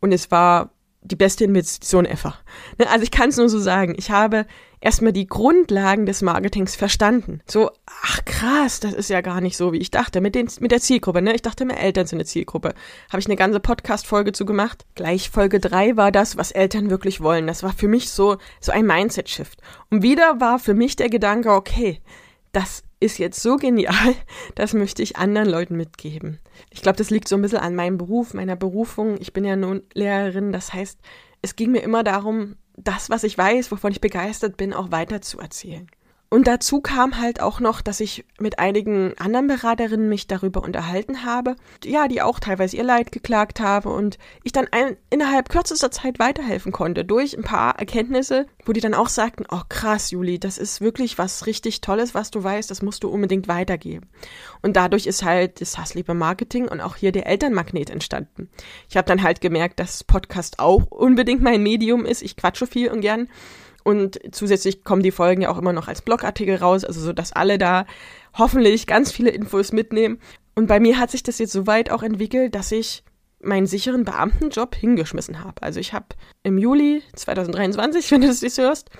und 0.00 0.12
es 0.12 0.30
war 0.30 0.70
die 1.06 1.16
beste 1.16 1.44
Investition 1.44 2.04
ever. 2.04 2.34
Ne? 2.78 2.88
Also 2.88 3.02
ich 3.02 3.10
kann 3.10 3.30
es 3.30 3.36
nur 3.36 3.48
so 3.48 3.58
sagen. 3.58 3.94
Ich 3.96 4.10
habe 4.10 4.46
erstmal 4.80 5.12
die 5.12 5.26
Grundlagen 5.26 6.06
des 6.06 6.22
Marketings 6.22 6.76
verstanden. 6.76 7.40
So, 7.46 7.70
ach 7.86 8.24
krass, 8.24 8.80
das 8.80 8.92
ist 8.92 9.10
ja 9.10 9.20
gar 9.20 9.40
nicht 9.40 9.56
so, 9.56 9.72
wie 9.72 9.78
ich 9.78 9.90
dachte, 9.90 10.20
mit, 10.20 10.34
den, 10.34 10.48
mit 10.60 10.70
der 10.70 10.80
Zielgruppe. 10.80 11.22
Ne? 11.22 11.34
Ich 11.34 11.42
dachte, 11.42 11.64
meine 11.64 11.80
Eltern 11.80 12.06
sind 12.06 12.18
eine 12.18 12.26
Zielgruppe. 12.26 12.74
Habe 13.10 13.20
ich 13.20 13.26
eine 13.26 13.36
ganze 13.36 13.60
Podcast-Folge 13.60 14.32
zu 14.32 14.44
gemacht. 14.44 14.84
Gleich 14.94 15.30
Folge 15.30 15.60
drei 15.60 15.96
war 15.96 16.12
das, 16.12 16.36
was 16.36 16.52
Eltern 16.52 16.90
wirklich 16.90 17.20
wollen. 17.20 17.46
Das 17.46 17.62
war 17.62 17.72
für 17.72 17.88
mich 17.88 18.10
so, 18.10 18.36
so 18.60 18.72
ein 18.72 18.86
Mindset-Shift. 18.86 19.60
Und 19.90 20.02
wieder 20.02 20.40
war 20.40 20.58
für 20.58 20.74
mich 20.74 20.96
der 20.96 21.08
Gedanke, 21.08 21.52
okay, 21.52 22.00
das 22.52 22.82
ist 23.00 23.18
jetzt 23.18 23.42
so 23.42 23.56
genial, 23.56 24.14
das 24.54 24.72
möchte 24.72 25.02
ich 25.02 25.16
anderen 25.16 25.48
Leuten 25.48 25.76
mitgeben. 25.76 26.38
Ich 26.70 26.82
glaube, 26.82 26.96
das 26.96 27.10
liegt 27.10 27.28
so 27.28 27.36
ein 27.36 27.42
bisschen 27.42 27.58
an 27.58 27.74
meinem 27.74 27.98
Beruf, 27.98 28.34
meiner 28.34 28.56
Berufung. 28.56 29.16
Ich 29.20 29.32
bin 29.32 29.44
ja 29.44 29.56
nun 29.56 29.82
Lehrerin, 29.94 30.52
das 30.52 30.72
heißt, 30.72 30.98
es 31.42 31.56
ging 31.56 31.72
mir 31.72 31.82
immer 31.82 32.02
darum, 32.02 32.56
das, 32.76 33.10
was 33.10 33.24
ich 33.24 33.36
weiß, 33.36 33.70
wovon 33.72 33.92
ich 33.92 34.00
begeistert 34.00 34.56
bin, 34.56 34.74
auch 34.74 34.90
weiter 34.90 35.20
zu 35.22 35.38
erzählen. 35.38 35.88
Und 36.28 36.48
dazu 36.48 36.80
kam 36.80 37.20
halt 37.20 37.40
auch 37.40 37.60
noch, 37.60 37.80
dass 37.80 38.00
ich 38.00 38.24
mit 38.40 38.58
einigen 38.58 39.16
anderen 39.16 39.46
Beraterinnen 39.46 40.08
mich 40.08 40.26
darüber 40.26 40.62
unterhalten 40.62 41.24
habe, 41.24 41.54
ja, 41.84 42.08
die 42.08 42.20
auch 42.20 42.40
teilweise 42.40 42.76
ihr 42.76 42.82
Leid 42.82 43.12
geklagt 43.12 43.60
habe 43.60 43.90
und 43.90 44.18
ich 44.42 44.50
dann 44.50 44.66
ein, 44.72 44.96
innerhalb 45.08 45.48
kürzester 45.48 45.92
Zeit 45.92 46.18
weiterhelfen 46.18 46.72
konnte 46.72 47.04
durch 47.04 47.36
ein 47.36 47.44
paar 47.44 47.78
Erkenntnisse, 47.78 48.46
wo 48.64 48.72
die 48.72 48.80
dann 48.80 48.94
auch 48.94 49.08
sagten, 49.08 49.44
oh 49.50 49.60
krass, 49.68 50.10
Juli, 50.10 50.40
das 50.40 50.58
ist 50.58 50.80
wirklich 50.80 51.16
was 51.16 51.46
richtig 51.46 51.80
Tolles, 51.80 52.12
was 52.12 52.32
du 52.32 52.42
weißt, 52.42 52.72
das 52.72 52.82
musst 52.82 53.04
du 53.04 53.08
unbedingt 53.08 53.46
weitergeben. 53.46 54.08
Und 54.62 54.74
dadurch 54.74 55.06
ist 55.06 55.22
halt 55.22 55.60
das 55.60 55.78
Hassliebe 55.78 56.14
Marketing 56.14 56.66
und 56.66 56.80
auch 56.80 56.96
hier 56.96 57.12
der 57.12 57.26
Elternmagnet 57.26 57.88
entstanden. 57.88 58.50
Ich 58.88 58.96
habe 58.96 59.06
dann 59.06 59.22
halt 59.22 59.40
gemerkt, 59.40 59.78
dass 59.78 60.02
Podcast 60.02 60.58
auch 60.58 60.86
unbedingt 60.90 61.40
mein 61.40 61.62
Medium 61.62 62.04
ist. 62.04 62.22
Ich 62.22 62.36
quatsche 62.36 62.66
viel 62.66 62.90
und 62.90 63.00
gern 63.00 63.28
und 63.86 64.18
zusätzlich 64.32 64.82
kommen 64.82 65.04
die 65.04 65.12
Folgen 65.12 65.42
ja 65.42 65.48
auch 65.48 65.58
immer 65.58 65.72
noch 65.72 65.86
als 65.86 66.02
Blogartikel 66.02 66.56
raus, 66.56 66.84
also 66.84 67.00
so, 67.00 67.12
dass 67.12 67.32
alle 67.32 67.56
da 67.56 67.86
hoffentlich 68.36 68.88
ganz 68.88 69.12
viele 69.12 69.30
Infos 69.30 69.70
mitnehmen. 69.72 70.18
Und 70.56 70.66
bei 70.66 70.80
mir 70.80 70.98
hat 70.98 71.12
sich 71.12 71.22
das 71.22 71.38
jetzt 71.38 71.52
so 71.52 71.68
weit 71.68 71.92
auch 71.92 72.02
entwickelt, 72.02 72.56
dass 72.56 72.72
ich 72.72 73.04
meinen 73.40 73.68
sicheren 73.68 74.04
Beamtenjob 74.04 74.74
hingeschmissen 74.74 75.44
habe. 75.44 75.62
Also 75.62 75.78
ich 75.78 75.92
habe 75.92 76.06
im 76.42 76.58
Juli 76.58 77.04
2023, 77.14 78.10
wenn 78.10 78.22
du 78.22 78.26
das 78.26 78.40
jetzt 78.40 78.58
hörst, 78.58 78.90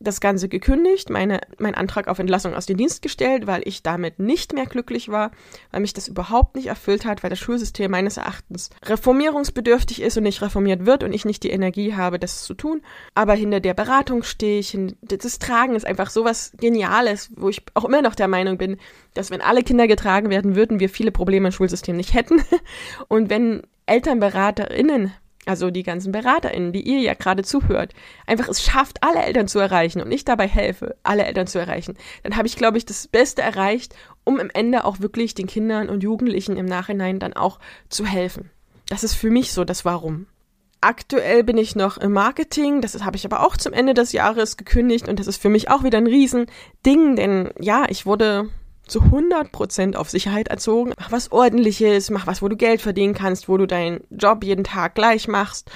das 0.00 0.20
Ganze 0.20 0.48
gekündigt, 0.48 1.10
meine, 1.10 1.40
meinen 1.58 1.74
Antrag 1.74 2.06
auf 2.06 2.18
Entlassung 2.20 2.54
aus 2.54 2.66
dem 2.66 2.76
Dienst 2.76 3.02
gestellt, 3.02 3.46
weil 3.46 3.62
ich 3.64 3.82
damit 3.82 4.20
nicht 4.20 4.52
mehr 4.52 4.66
glücklich 4.66 5.08
war, 5.08 5.32
weil 5.72 5.80
mich 5.80 5.92
das 5.92 6.06
überhaupt 6.06 6.54
nicht 6.54 6.68
erfüllt 6.68 7.04
hat, 7.04 7.22
weil 7.22 7.30
das 7.30 7.40
Schulsystem 7.40 7.90
meines 7.90 8.16
Erachtens 8.16 8.70
reformierungsbedürftig 8.84 10.00
ist 10.00 10.16
und 10.16 10.22
nicht 10.22 10.40
reformiert 10.40 10.86
wird 10.86 11.02
und 11.02 11.12
ich 11.12 11.24
nicht 11.24 11.42
die 11.42 11.50
Energie 11.50 11.94
habe, 11.94 12.18
das 12.18 12.44
zu 12.44 12.54
tun. 12.54 12.82
Aber 13.14 13.34
hinter 13.34 13.58
der 13.58 13.74
Beratung 13.74 14.22
stehe 14.22 14.60
ich, 14.60 14.78
das 15.02 15.38
Tragen 15.40 15.74
ist 15.74 15.86
einfach 15.86 16.10
sowas 16.10 16.52
Geniales, 16.58 17.30
wo 17.36 17.48
ich 17.48 17.62
auch 17.74 17.84
immer 17.84 18.02
noch 18.02 18.14
der 18.14 18.28
Meinung 18.28 18.56
bin, 18.56 18.76
dass 19.14 19.30
wenn 19.30 19.40
alle 19.40 19.62
Kinder 19.62 19.88
getragen 19.88 20.30
werden 20.30 20.54
würden, 20.54 20.78
wir 20.78 20.88
viele 20.88 21.10
Probleme 21.10 21.48
im 21.48 21.52
Schulsystem 21.52 21.96
nicht 21.96 22.14
hätten. 22.14 22.40
Und 23.08 23.30
wenn 23.30 23.62
Elternberaterinnen 23.86 25.12
also 25.48 25.70
die 25.70 25.82
ganzen 25.82 26.12
BeraterInnen, 26.12 26.72
die 26.72 26.82
ihr 26.82 27.00
ja 27.00 27.14
gerade 27.14 27.42
zuhört, 27.42 27.94
einfach 28.26 28.48
es 28.48 28.62
schafft, 28.62 29.02
alle 29.02 29.22
Eltern 29.22 29.48
zu 29.48 29.58
erreichen 29.58 30.02
und 30.02 30.12
ich 30.12 30.24
dabei 30.24 30.46
helfe, 30.46 30.96
alle 31.02 31.24
Eltern 31.24 31.46
zu 31.46 31.58
erreichen, 31.58 31.96
dann 32.22 32.36
habe 32.36 32.46
ich, 32.46 32.56
glaube 32.56 32.78
ich, 32.78 32.84
das 32.84 33.08
Beste 33.08 33.42
erreicht, 33.42 33.94
um 34.24 34.38
am 34.40 34.50
Ende 34.52 34.84
auch 34.84 35.00
wirklich 35.00 35.34
den 35.34 35.46
Kindern 35.46 35.88
und 35.88 36.02
Jugendlichen 36.02 36.56
im 36.56 36.66
Nachhinein 36.66 37.18
dann 37.18 37.32
auch 37.32 37.58
zu 37.88 38.04
helfen. 38.04 38.50
Das 38.88 39.04
ist 39.04 39.14
für 39.14 39.30
mich 39.30 39.52
so 39.52 39.64
das 39.64 39.84
Warum. 39.84 40.26
Aktuell 40.80 41.42
bin 41.42 41.58
ich 41.58 41.74
noch 41.74 41.98
im 41.98 42.12
Marketing, 42.12 42.80
das 42.80 43.02
habe 43.02 43.16
ich 43.16 43.24
aber 43.24 43.44
auch 43.44 43.56
zum 43.56 43.72
Ende 43.72 43.94
des 43.94 44.12
Jahres 44.12 44.56
gekündigt 44.56 45.08
und 45.08 45.18
das 45.18 45.26
ist 45.26 45.42
für 45.42 45.48
mich 45.48 45.70
auch 45.70 45.82
wieder 45.82 45.98
ein 45.98 46.06
Riesending, 46.06 47.16
denn 47.16 47.50
ja, 47.58 47.86
ich 47.88 48.06
wurde 48.06 48.48
zu 48.88 49.02
100 49.02 49.52
Prozent 49.52 49.96
auf 49.96 50.10
Sicherheit 50.10 50.48
erzogen. 50.48 50.92
Mach 50.98 51.12
was 51.12 51.30
ordentliches, 51.32 52.10
mach 52.10 52.26
was, 52.26 52.42
wo 52.42 52.48
du 52.48 52.56
Geld 52.56 52.80
verdienen 52.80 53.14
kannst, 53.14 53.48
wo 53.48 53.56
du 53.56 53.66
deinen 53.66 54.00
Job 54.10 54.44
jeden 54.44 54.64
Tag 54.64 54.94
gleich 54.94 55.28
machst 55.28 55.70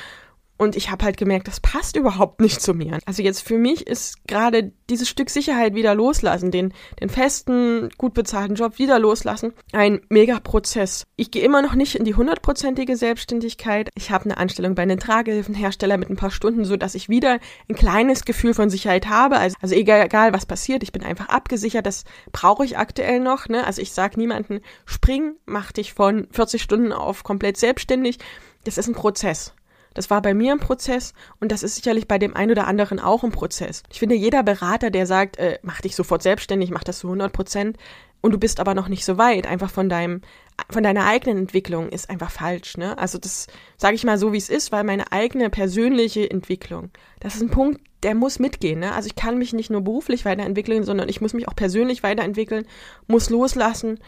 und 0.62 0.76
ich 0.76 0.90
habe 0.90 1.04
halt 1.04 1.16
gemerkt, 1.16 1.48
das 1.48 1.58
passt 1.58 1.96
überhaupt 1.96 2.40
nicht 2.40 2.60
zu 2.60 2.72
mir. 2.72 2.98
Also 3.04 3.22
jetzt 3.22 3.40
für 3.40 3.58
mich 3.58 3.86
ist 3.86 4.26
gerade 4.28 4.72
dieses 4.88 5.08
Stück 5.08 5.28
Sicherheit 5.28 5.74
wieder 5.74 5.94
loslassen, 5.94 6.52
den, 6.52 6.72
den 7.00 7.08
festen, 7.08 7.88
gut 7.98 8.14
bezahlten 8.14 8.54
Job 8.54 8.78
wieder 8.78 9.00
loslassen, 9.00 9.54
ein 9.72 10.00
Mega-Prozess. 10.08 11.04
Ich 11.16 11.32
gehe 11.32 11.42
immer 11.42 11.62
noch 11.62 11.74
nicht 11.74 11.96
in 11.96 12.04
die 12.04 12.14
hundertprozentige 12.14 12.96
Selbstständigkeit. 12.96 13.90
Ich 13.96 14.12
habe 14.12 14.26
eine 14.26 14.36
Anstellung 14.36 14.76
bei 14.76 14.82
einem 14.82 15.00
Tragehilfenhersteller 15.00 15.96
mit 15.96 16.10
ein 16.10 16.16
paar 16.16 16.30
Stunden, 16.30 16.64
so 16.64 16.76
dass 16.76 16.94
ich 16.94 17.08
wieder 17.08 17.40
ein 17.68 17.74
kleines 17.74 18.24
Gefühl 18.24 18.54
von 18.54 18.70
Sicherheit 18.70 19.08
habe. 19.08 19.38
Also, 19.38 19.56
also 19.60 19.74
egal, 19.74 20.06
egal 20.06 20.32
was 20.32 20.46
passiert, 20.46 20.84
ich 20.84 20.92
bin 20.92 21.02
einfach 21.02 21.28
abgesichert. 21.28 21.86
Das 21.86 22.04
brauche 22.30 22.64
ich 22.64 22.78
aktuell 22.78 23.18
noch. 23.18 23.48
Ne? 23.48 23.66
Also 23.66 23.82
ich 23.82 23.90
sage 23.90 24.18
niemanden, 24.18 24.60
spring, 24.86 25.34
mach 25.44 25.72
dich 25.72 25.92
von 25.92 26.28
40 26.30 26.62
Stunden 26.62 26.92
auf 26.92 27.24
komplett 27.24 27.56
selbstständig. 27.56 28.18
Das 28.62 28.78
ist 28.78 28.86
ein 28.86 28.94
Prozess. 28.94 29.54
Das 29.94 30.10
war 30.10 30.22
bei 30.22 30.34
mir 30.34 30.52
ein 30.52 30.60
Prozess 30.60 31.14
und 31.40 31.52
das 31.52 31.62
ist 31.62 31.76
sicherlich 31.76 32.08
bei 32.08 32.18
dem 32.18 32.34
einen 32.36 32.52
oder 32.52 32.66
anderen 32.66 33.00
auch 33.00 33.24
ein 33.24 33.32
Prozess. 33.32 33.82
Ich 33.90 33.98
finde, 33.98 34.14
jeder 34.14 34.42
Berater, 34.42 34.90
der 34.90 35.06
sagt, 35.06 35.38
äh, 35.38 35.58
mach 35.62 35.80
dich 35.80 35.96
sofort 35.96 36.22
selbstständig, 36.22 36.70
mach 36.70 36.84
das 36.84 37.00
zu 37.00 37.08
100 37.08 37.32
Prozent 37.32 37.76
und 38.22 38.32
du 38.32 38.38
bist 38.38 38.60
aber 38.60 38.74
noch 38.74 38.88
nicht 38.88 39.04
so 39.04 39.18
weit, 39.18 39.46
einfach 39.46 39.70
von 39.70 39.88
deinem, 39.88 40.22
von 40.70 40.82
deiner 40.82 41.06
eigenen 41.06 41.38
Entwicklung 41.38 41.88
ist 41.88 42.08
einfach 42.08 42.30
falsch, 42.30 42.76
ne? 42.76 42.96
Also 42.96 43.18
das 43.18 43.48
sage 43.76 43.96
ich 43.96 44.04
mal 44.04 44.16
so, 44.16 44.32
wie 44.32 44.38
es 44.38 44.48
ist, 44.48 44.72
weil 44.72 44.84
meine 44.84 45.10
eigene 45.12 45.50
persönliche 45.50 46.30
Entwicklung, 46.30 46.90
das 47.20 47.34
ist 47.34 47.42
ein 47.42 47.50
Punkt, 47.50 47.80
der 48.04 48.14
muss 48.14 48.38
mitgehen, 48.38 48.78
ne? 48.78 48.92
Also 48.92 49.08
ich 49.08 49.16
kann 49.16 49.38
mich 49.38 49.52
nicht 49.52 49.70
nur 49.70 49.82
beruflich 49.82 50.24
weiterentwickeln, 50.24 50.84
sondern 50.84 51.08
ich 51.08 51.20
muss 51.20 51.34
mich 51.34 51.48
auch 51.48 51.56
persönlich 51.56 52.04
weiterentwickeln, 52.04 52.66
muss 53.08 53.28
loslassen, 53.28 53.98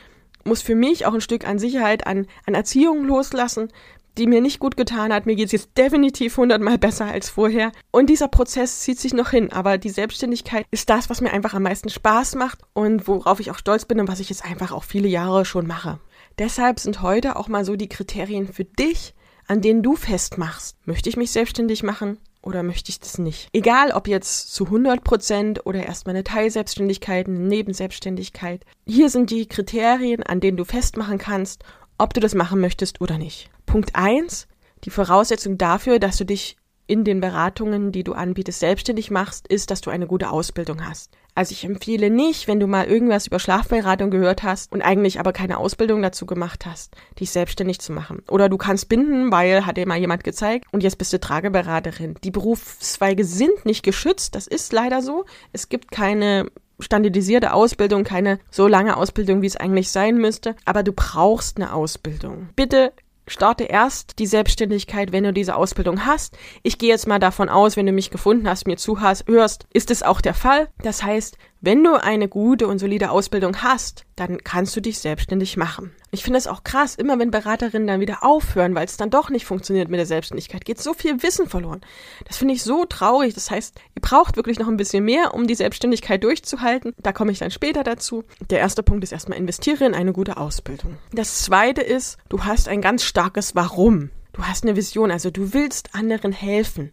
muss 0.44 0.62
für 0.62 0.76
mich 0.76 1.06
auch 1.06 1.14
ein 1.14 1.20
Stück 1.20 1.46
an 1.46 1.58
Sicherheit, 1.58 2.06
an, 2.06 2.26
an 2.46 2.54
Erziehung 2.54 3.04
loslassen, 3.04 3.68
die 4.18 4.26
mir 4.26 4.40
nicht 4.40 4.58
gut 4.58 4.76
getan 4.76 5.12
hat. 5.12 5.26
Mir 5.26 5.36
geht's 5.36 5.52
jetzt 5.52 5.76
definitiv 5.76 6.36
hundertmal 6.36 6.78
besser 6.78 7.06
als 7.06 7.28
vorher. 7.28 7.72
Und 7.90 8.10
dieser 8.10 8.28
Prozess 8.28 8.80
zieht 8.80 8.98
sich 8.98 9.14
noch 9.14 9.30
hin. 9.30 9.52
Aber 9.52 9.78
die 9.78 9.90
Selbstständigkeit 9.90 10.66
ist 10.70 10.88
das, 10.90 11.10
was 11.10 11.20
mir 11.20 11.32
einfach 11.32 11.54
am 11.54 11.62
meisten 11.62 11.88
Spaß 11.88 12.34
macht 12.36 12.60
und 12.72 13.08
worauf 13.08 13.40
ich 13.40 13.50
auch 13.50 13.58
stolz 13.58 13.84
bin 13.84 14.00
und 14.00 14.08
was 14.08 14.20
ich 14.20 14.30
jetzt 14.30 14.44
einfach 14.44 14.72
auch 14.72 14.84
viele 14.84 15.08
Jahre 15.08 15.44
schon 15.44 15.66
mache. 15.66 15.98
Deshalb 16.38 16.80
sind 16.80 17.02
heute 17.02 17.36
auch 17.36 17.48
mal 17.48 17.64
so 17.64 17.76
die 17.76 17.88
Kriterien 17.88 18.48
für 18.48 18.64
dich, 18.64 19.14
an 19.46 19.60
denen 19.60 19.82
du 19.82 19.96
festmachst. 19.96 20.76
Möchte 20.84 21.08
ich 21.08 21.16
mich 21.16 21.30
selbstständig 21.30 21.82
machen? 21.82 22.18
Oder 22.42 22.62
möchte 22.62 22.90
ich 22.90 23.00
das 23.00 23.16
nicht? 23.16 23.48
Egal, 23.54 23.92
ob 23.92 24.06
jetzt 24.06 24.52
zu 24.52 24.66
100 24.66 25.02
Prozent 25.02 25.64
oder 25.64 25.86
erstmal 25.86 26.14
eine 26.14 26.24
Teilselbstständigkeit, 26.24 27.26
eine 27.26 27.38
Nebenselbstständigkeit. 27.38 28.66
Hier 28.86 29.08
sind 29.08 29.30
die 29.30 29.46
Kriterien, 29.46 30.22
an 30.22 30.40
denen 30.40 30.58
du 30.58 30.64
festmachen 30.64 31.16
kannst, 31.16 31.64
ob 31.96 32.12
du 32.12 32.20
das 32.20 32.34
machen 32.34 32.60
möchtest 32.60 33.00
oder 33.00 33.16
nicht. 33.16 33.48
Punkt 33.74 33.96
eins: 33.96 34.46
die 34.84 34.90
Voraussetzung 34.90 35.58
dafür, 35.58 35.98
dass 35.98 36.16
du 36.16 36.24
dich 36.24 36.56
in 36.86 37.02
den 37.02 37.20
Beratungen, 37.20 37.90
die 37.90 38.04
du 38.04 38.12
anbietest, 38.12 38.60
selbstständig 38.60 39.10
machst, 39.10 39.48
ist, 39.48 39.72
dass 39.72 39.80
du 39.80 39.90
eine 39.90 40.06
gute 40.06 40.30
Ausbildung 40.30 40.86
hast. 40.86 41.10
Also 41.34 41.50
ich 41.50 41.64
empfehle 41.64 42.08
nicht, 42.08 42.46
wenn 42.46 42.60
du 42.60 42.68
mal 42.68 42.86
irgendwas 42.86 43.26
über 43.26 43.40
Schlafberatung 43.40 44.12
gehört 44.12 44.44
hast 44.44 44.70
und 44.70 44.80
eigentlich 44.80 45.18
aber 45.18 45.32
keine 45.32 45.58
Ausbildung 45.58 46.02
dazu 46.02 46.24
gemacht 46.24 46.66
hast, 46.66 46.94
dich 47.18 47.32
selbstständig 47.32 47.80
zu 47.80 47.90
machen. 47.90 48.22
Oder 48.30 48.48
du 48.48 48.58
kannst 48.58 48.88
binden, 48.88 49.32
weil 49.32 49.66
hat 49.66 49.76
dir 49.76 49.88
mal 49.88 49.98
jemand 49.98 50.22
gezeigt 50.22 50.66
und 50.70 50.84
jetzt 50.84 50.98
bist 50.98 51.12
du 51.12 51.18
Trageberaterin. 51.18 52.14
Die 52.22 52.30
Berufszweige 52.30 53.24
sind 53.24 53.66
nicht 53.66 53.82
geschützt, 53.82 54.36
das 54.36 54.46
ist 54.46 54.72
leider 54.72 55.02
so. 55.02 55.24
Es 55.52 55.68
gibt 55.68 55.90
keine 55.90 56.48
standardisierte 56.78 57.52
Ausbildung, 57.52 58.04
keine 58.04 58.38
so 58.52 58.68
lange 58.68 58.96
Ausbildung, 58.96 59.42
wie 59.42 59.46
es 59.46 59.56
eigentlich 59.56 59.90
sein 59.90 60.16
müsste, 60.18 60.54
aber 60.64 60.84
du 60.84 60.92
brauchst 60.92 61.56
eine 61.56 61.72
Ausbildung. 61.72 62.50
Bitte 62.54 62.92
starte 63.26 63.64
erst 63.64 64.18
die 64.18 64.26
Selbstständigkeit, 64.26 65.12
wenn 65.12 65.24
du 65.24 65.32
diese 65.32 65.56
Ausbildung 65.56 66.06
hast. 66.06 66.36
Ich 66.62 66.78
gehe 66.78 66.90
jetzt 66.90 67.06
mal 67.06 67.18
davon 67.18 67.48
aus, 67.48 67.76
wenn 67.76 67.86
du 67.86 67.92
mich 67.92 68.10
gefunden 68.10 68.48
hast, 68.48 68.66
mir 68.66 68.76
zuhörst, 68.76 69.24
ist 69.72 69.90
es 69.90 70.02
auch 70.02 70.20
der 70.20 70.34
Fall. 70.34 70.68
Das 70.82 71.02
heißt, 71.02 71.38
wenn 71.60 71.82
du 71.82 71.94
eine 71.94 72.28
gute 72.28 72.66
und 72.66 72.78
solide 72.78 73.10
Ausbildung 73.10 73.62
hast, 73.62 74.04
dann 74.16 74.44
kannst 74.44 74.76
du 74.76 74.80
dich 74.80 74.98
selbstständig 74.98 75.56
machen. 75.56 75.92
Ich 76.14 76.22
finde 76.22 76.38
es 76.38 76.46
auch 76.46 76.62
krass, 76.62 76.94
immer 76.94 77.18
wenn 77.18 77.32
Beraterinnen 77.32 77.88
dann 77.88 78.00
wieder 78.00 78.22
aufhören, 78.22 78.76
weil 78.76 78.86
es 78.86 78.96
dann 78.96 79.10
doch 79.10 79.30
nicht 79.30 79.44
funktioniert 79.44 79.88
mit 79.88 79.98
der 79.98 80.06
Selbstständigkeit, 80.06 80.64
geht 80.64 80.80
so 80.80 80.94
viel 80.94 81.24
Wissen 81.24 81.48
verloren. 81.48 81.80
Das 82.28 82.36
finde 82.36 82.54
ich 82.54 82.62
so 82.62 82.84
traurig. 82.84 83.34
Das 83.34 83.50
heißt, 83.50 83.80
ihr 83.96 84.00
braucht 84.00 84.36
wirklich 84.36 84.60
noch 84.60 84.68
ein 84.68 84.76
bisschen 84.76 85.04
mehr, 85.04 85.34
um 85.34 85.48
die 85.48 85.56
Selbstständigkeit 85.56 86.22
durchzuhalten. 86.22 86.94
Da 87.02 87.12
komme 87.12 87.32
ich 87.32 87.40
dann 87.40 87.50
später 87.50 87.82
dazu. 87.82 88.22
Der 88.48 88.60
erste 88.60 88.84
Punkt 88.84 89.02
ist 89.02 89.10
erstmal 89.10 89.38
investiere 89.38 89.84
in 89.84 89.94
eine 89.94 90.12
gute 90.12 90.36
Ausbildung. 90.36 90.98
Das 91.12 91.42
zweite 91.42 91.80
ist, 91.80 92.18
du 92.28 92.44
hast 92.44 92.68
ein 92.68 92.80
ganz 92.80 93.02
starkes 93.02 93.56
Warum. 93.56 94.10
Du 94.32 94.44
hast 94.44 94.62
eine 94.62 94.76
Vision, 94.76 95.10
also 95.10 95.30
du 95.30 95.52
willst 95.52 95.96
anderen 95.96 96.30
helfen. 96.30 96.92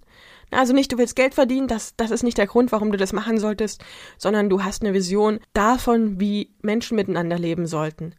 Also 0.52 0.74
nicht, 0.74 0.92
du 0.92 0.98
willst 0.98 1.16
Geld 1.16 1.34
verdienen, 1.34 1.68
das, 1.68 1.96
das 1.96 2.12
ist 2.12 2.24
nicht 2.24 2.38
der 2.38 2.48
Grund, 2.48 2.72
warum 2.72 2.92
du 2.92 2.98
das 2.98 3.14
machen 3.14 3.40
solltest, 3.40 3.84
sondern 4.18 4.50
du 4.50 4.64
hast 4.64 4.84
eine 4.84 4.94
Vision 4.94 5.40
davon, 5.54 6.20
wie 6.20 6.52
Menschen 6.62 6.98
miteinander 6.98 7.40
leben 7.40 7.68
sollten, 7.68 8.16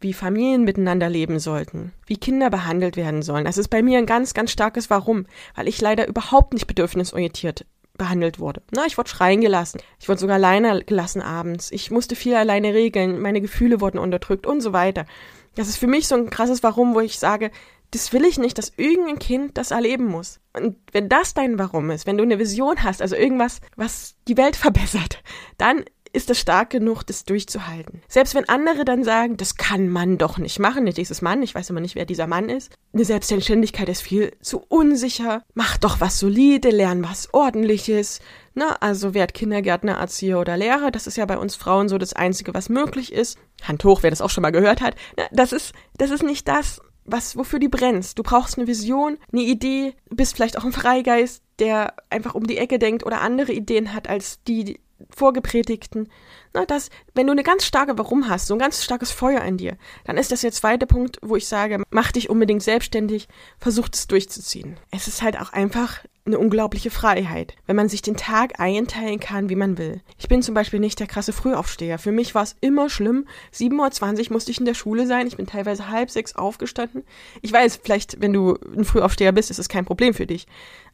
wie 0.00 0.12
Familien 0.12 0.64
miteinander 0.64 1.08
leben 1.08 1.38
sollten, 1.38 1.92
wie 2.06 2.16
Kinder 2.16 2.50
behandelt 2.50 2.96
werden 2.96 3.22
sollen. 3.22 3.44
Das 3.44 3.58
ist 3.58 3.68
bei 3.68 3.82
mir 3.82 3.98
ein 3.98 4.06
ganz, 4.06 4.34
ganz 4.34 4.50
starkes 4.50 4.90
Warum, 4.90 5.26
weil 5.54 5.68
ich 5.68 5.80
leider 5.80 6.06
überhaupt 6.06 6.52
nicht 6.52 6.66
bedürfnisorientiert 6.66 7.66
behandelt 7.96 8.38
wurde. 8.38 8.62
Na, 8.72 8.84
ich 8.86 8.98
wurde 8.98 9.08
schreien 9.08 9.40
gelassen. 9.40 9.80
Ich 9.98 10.08
wurde 10.08 10.20
sogar 10.20 10.36
alleine 10.36 10.84
gelassen 10.84 11.22
abends. 11.22 11.70
Ich 11.70 11.90
musste 11.90 12.14
viel 12.14 12.34
alleine 12.34 12.74
regeln. 12.74 13.20
Meine 13.20 13.40
Gefühle 13.40 13.80
wurden 13.80 13.98
unterdrückt 13.98 14.46
und 14.46 14.60
so 14.60 14.72
weiter. 14.72 15.06
Das 15.54 15.68
ist 15.68 15.78
für 15.78 15.86
mich 15.86 16.06
so 16.06 16.14
ein 16.14 16.28
krasses 16.28 16.62
Warum, 16.62 16.94
wo 16.94 17.00
ich 17.00 17.18
sage, 17.18 17.50
das 17.90 18.12
will 18.12 18.24
ich 18.24 18.38
nicht, 18.38 18.58
dass 18.58 18.72
irgendein 18.76 19.18
Kind 19.18 19.56
das 19.56 19.70
erleben 19.70 20.06
muss. 20.06 20.40
Und 20.52 20.76
wenn 20.92 21.08
das 21.08 21.34
dein 21.34 21.58
Warum 21.58 21.90
ist, 21.90 22.06
wenn 22.06 22.18
du 22.18 22.24
eine 22.24 22.38
Vision 22.38 22.82
hast, 22.82 23.00
also 23.00 23.16
irgendwas, 23.16 23.60
was 23.76 24.16
die 24.28 24.36
Welt 24.36 24.56
verbessert, 24.56 25.22
dann 25.56 25.84
ist 26.16 26.30
es 26.30 26.40
stark 26.40 26.70
genug, 26.70 27.02
das 27.04 27.26
durchzuhalten. 27.26 28.00
Selbst 28.08 28.34
wenn 28.34 28.48
andere 28.48 28.86
dann 28.86 29.04
sagen, 29.04 29.36
das 29.36 29.56
kann 29.56 29.90
man 29.90 30.16
doch 30.16 30.38
nicht 30.38 30.58
machen, 30.58 30.84
nicht 30.84 30.96
dieses 30.96 31.20
Mann, 31.20 31.42
ich 31.42 31.54
weiß 31.54 31.68
immer 31.68 31.80
nicht, 31.80 31.94
wer 31.94 32.06
dieser 32.06 32.26
Mann 32.26 32.48
ist. 32.48 32.72
Eine 32.94 33.04
Selbstständigkeit 33.04 33.90
ist 33.90 34.00
viel 34.00 34.32
zu 34.40 34.64
unsicher. 34.66 35.42
Mach 35.52 35.76
doch 35.76 36.00
was 36.00 36.18
solide, 36.18 36.70
lern 36.70 37.04
was 37.04 37.34
ordentliches. 37.34 38.20
Na, 38.54 38.76
also 38.80 39.12
werd 39.12 39.34
Kindergärtner, 39.34 39.98
Erzieher 39.98 40.40
oder 40.40 40.56
Lehrer. 40.56 40.90
Das 40.90 41.06
ist 41.06 41.18
ja 41.18 41.26
bei 41.26 41.36
uns 41.36 41.54
Frauen 41.54 41.90
so 41.90 41.98
das 41.98 42.14
Einzige, 42.14 42.54
was 42.54 42.70
möglich 42.70 43.12
ist. 43.12 43.36
Hand 43.62 43.84
hoch, 43.84 44.02
wer 44.02 44.08
das 44.08 44.22
auch 44.22 44.30
schon 44.30 44.40
mal 44.40 44.52
gehört 44.52 44.80
hat. 44.80 44.94
Na, 45.18 45.24
das 45.32 45.52
ist, 45.52 45.74
das 45.98 46.10
ist 46.10 46.22
nicht 46.22 46.48
das, 46.48 46.80
was, 47.04 47.36
wofür 47.36 47.58
du 47.58 47.68
brennst. 47.68 48.18
Du 48.18 48.22
brauchst 48.22 48.56
eine 48.56 48.66
Vision, 48.66 49.18
eine 49.30 49.42
Idee, 49.42 49.92
bist 50.08 50.34
vielleicht 50.34 50.56
auch 50.56 50.64
ein 50.64 50.72
Freigeist, 50.72 51.42
der 51.58 51.92
einfach 52.08 52.34
um 52.34 52.46
die 52.46 52.56
Ecke 52.56 52.78
denkt 52.78 53.04
oder 53.04 53.20
andere 53.20 53.52
Ideen 53.52 53.92
hat 53.92 54.08
als 54.08 54.42
die 54.44 54.80
vorgepredigten. 55.10 56.10
Na, 56.54 56.64
das, 56.64 56.90
wenn 57.14 57.26
du 57.26 57.32
eine 57.32 57.42
ganz 57.42 57.64
starke 57.64 57.98
Warum 57.98 58.28
hast, 58.28 58.46
so 58.46 58.54
ein 58.54 58.60
ganz 58.60 58.82
starkes 58.84 59.10
Feuer 59.10 59.42
in 59.42 59.56
dir, 59.56 59.76
dann 60.04 60.16
ist 60.16 60.32
das 60.32 60.40
der 60.40 60.52
zweite 60.52 60.86
Punkt, 60.86 61.18
wo 61.22 61.36
ich 61.36 61.46
sage, 61.46 61.82
mach 61.90 62.12
dich 62.12 62.30
unbedingt 62.30 62.62
selbstständig, 62.62 63.28
versuch 63.58 63.88
es 63.92 64.06
durchzuziehen. 64.06 64.78
Es 64.90 65.08
ist 65.08 65.22
halt 65.22 65.38
auch 65.38 65.52
einfach 65.52 66.00
eine 66.26 66.38
unglaubliche 66.38 66.90
Freiheit, 66.90 67.54
wenn 67.66 67.76
man 67.76 67.88
sich 67.88 68.02
den 68.02 68.16
Tag 68.16 68.58
einteilen 68.58 69.20
kann, 69.20 69.48
wie 69.48 69.54
man 69.54 69.78
will. 69.78 70.00
Ich 70.18 70.28
bin 70.28 70.42
zum 70.42 70.54
Beispiel 70.54 70.80
nicht 70.80 70.98
der 70.98 71.06
krasse 71.06 71.32
Frühaufsteher. 71.32 71.98
Für 71.98 72.10
mich 72.10 72.34
war 72.34 72.42
es 72.42 72.56
immer 72.60 72.90
schlimm. 72.90 73.26
7.20 73.54 74.26
Uhr 74.26 74.32
musste 74.32 74.50
ich 74.50 74.58
in 74.58 74.64
der 74.64 74.74
Schule 74.74 75.06
sein. 75.06 75.28
Ich 75.28 75.36
bin 75.36 75.46
teilweise 75.46 75.88
halb 75.88 76.10
sechs 76.10 76.34
aufgestanden. 76.34 77.04
Ich 77.42 77.52
weiß, 77.52 77.80
vielleicht, 77.82 78.20
wenn 78.20 78.32
du 78.32 78.58
ein 78.76 78.84
Frühaufsteher 78.84 79.32
bist, 79.32 79.50
ist 79.50 79.60
es 79.60 79.68
kein 79.68 79.84
Problem 79.84 80.14
für 80.14 80.26
dich. 80.26 80.46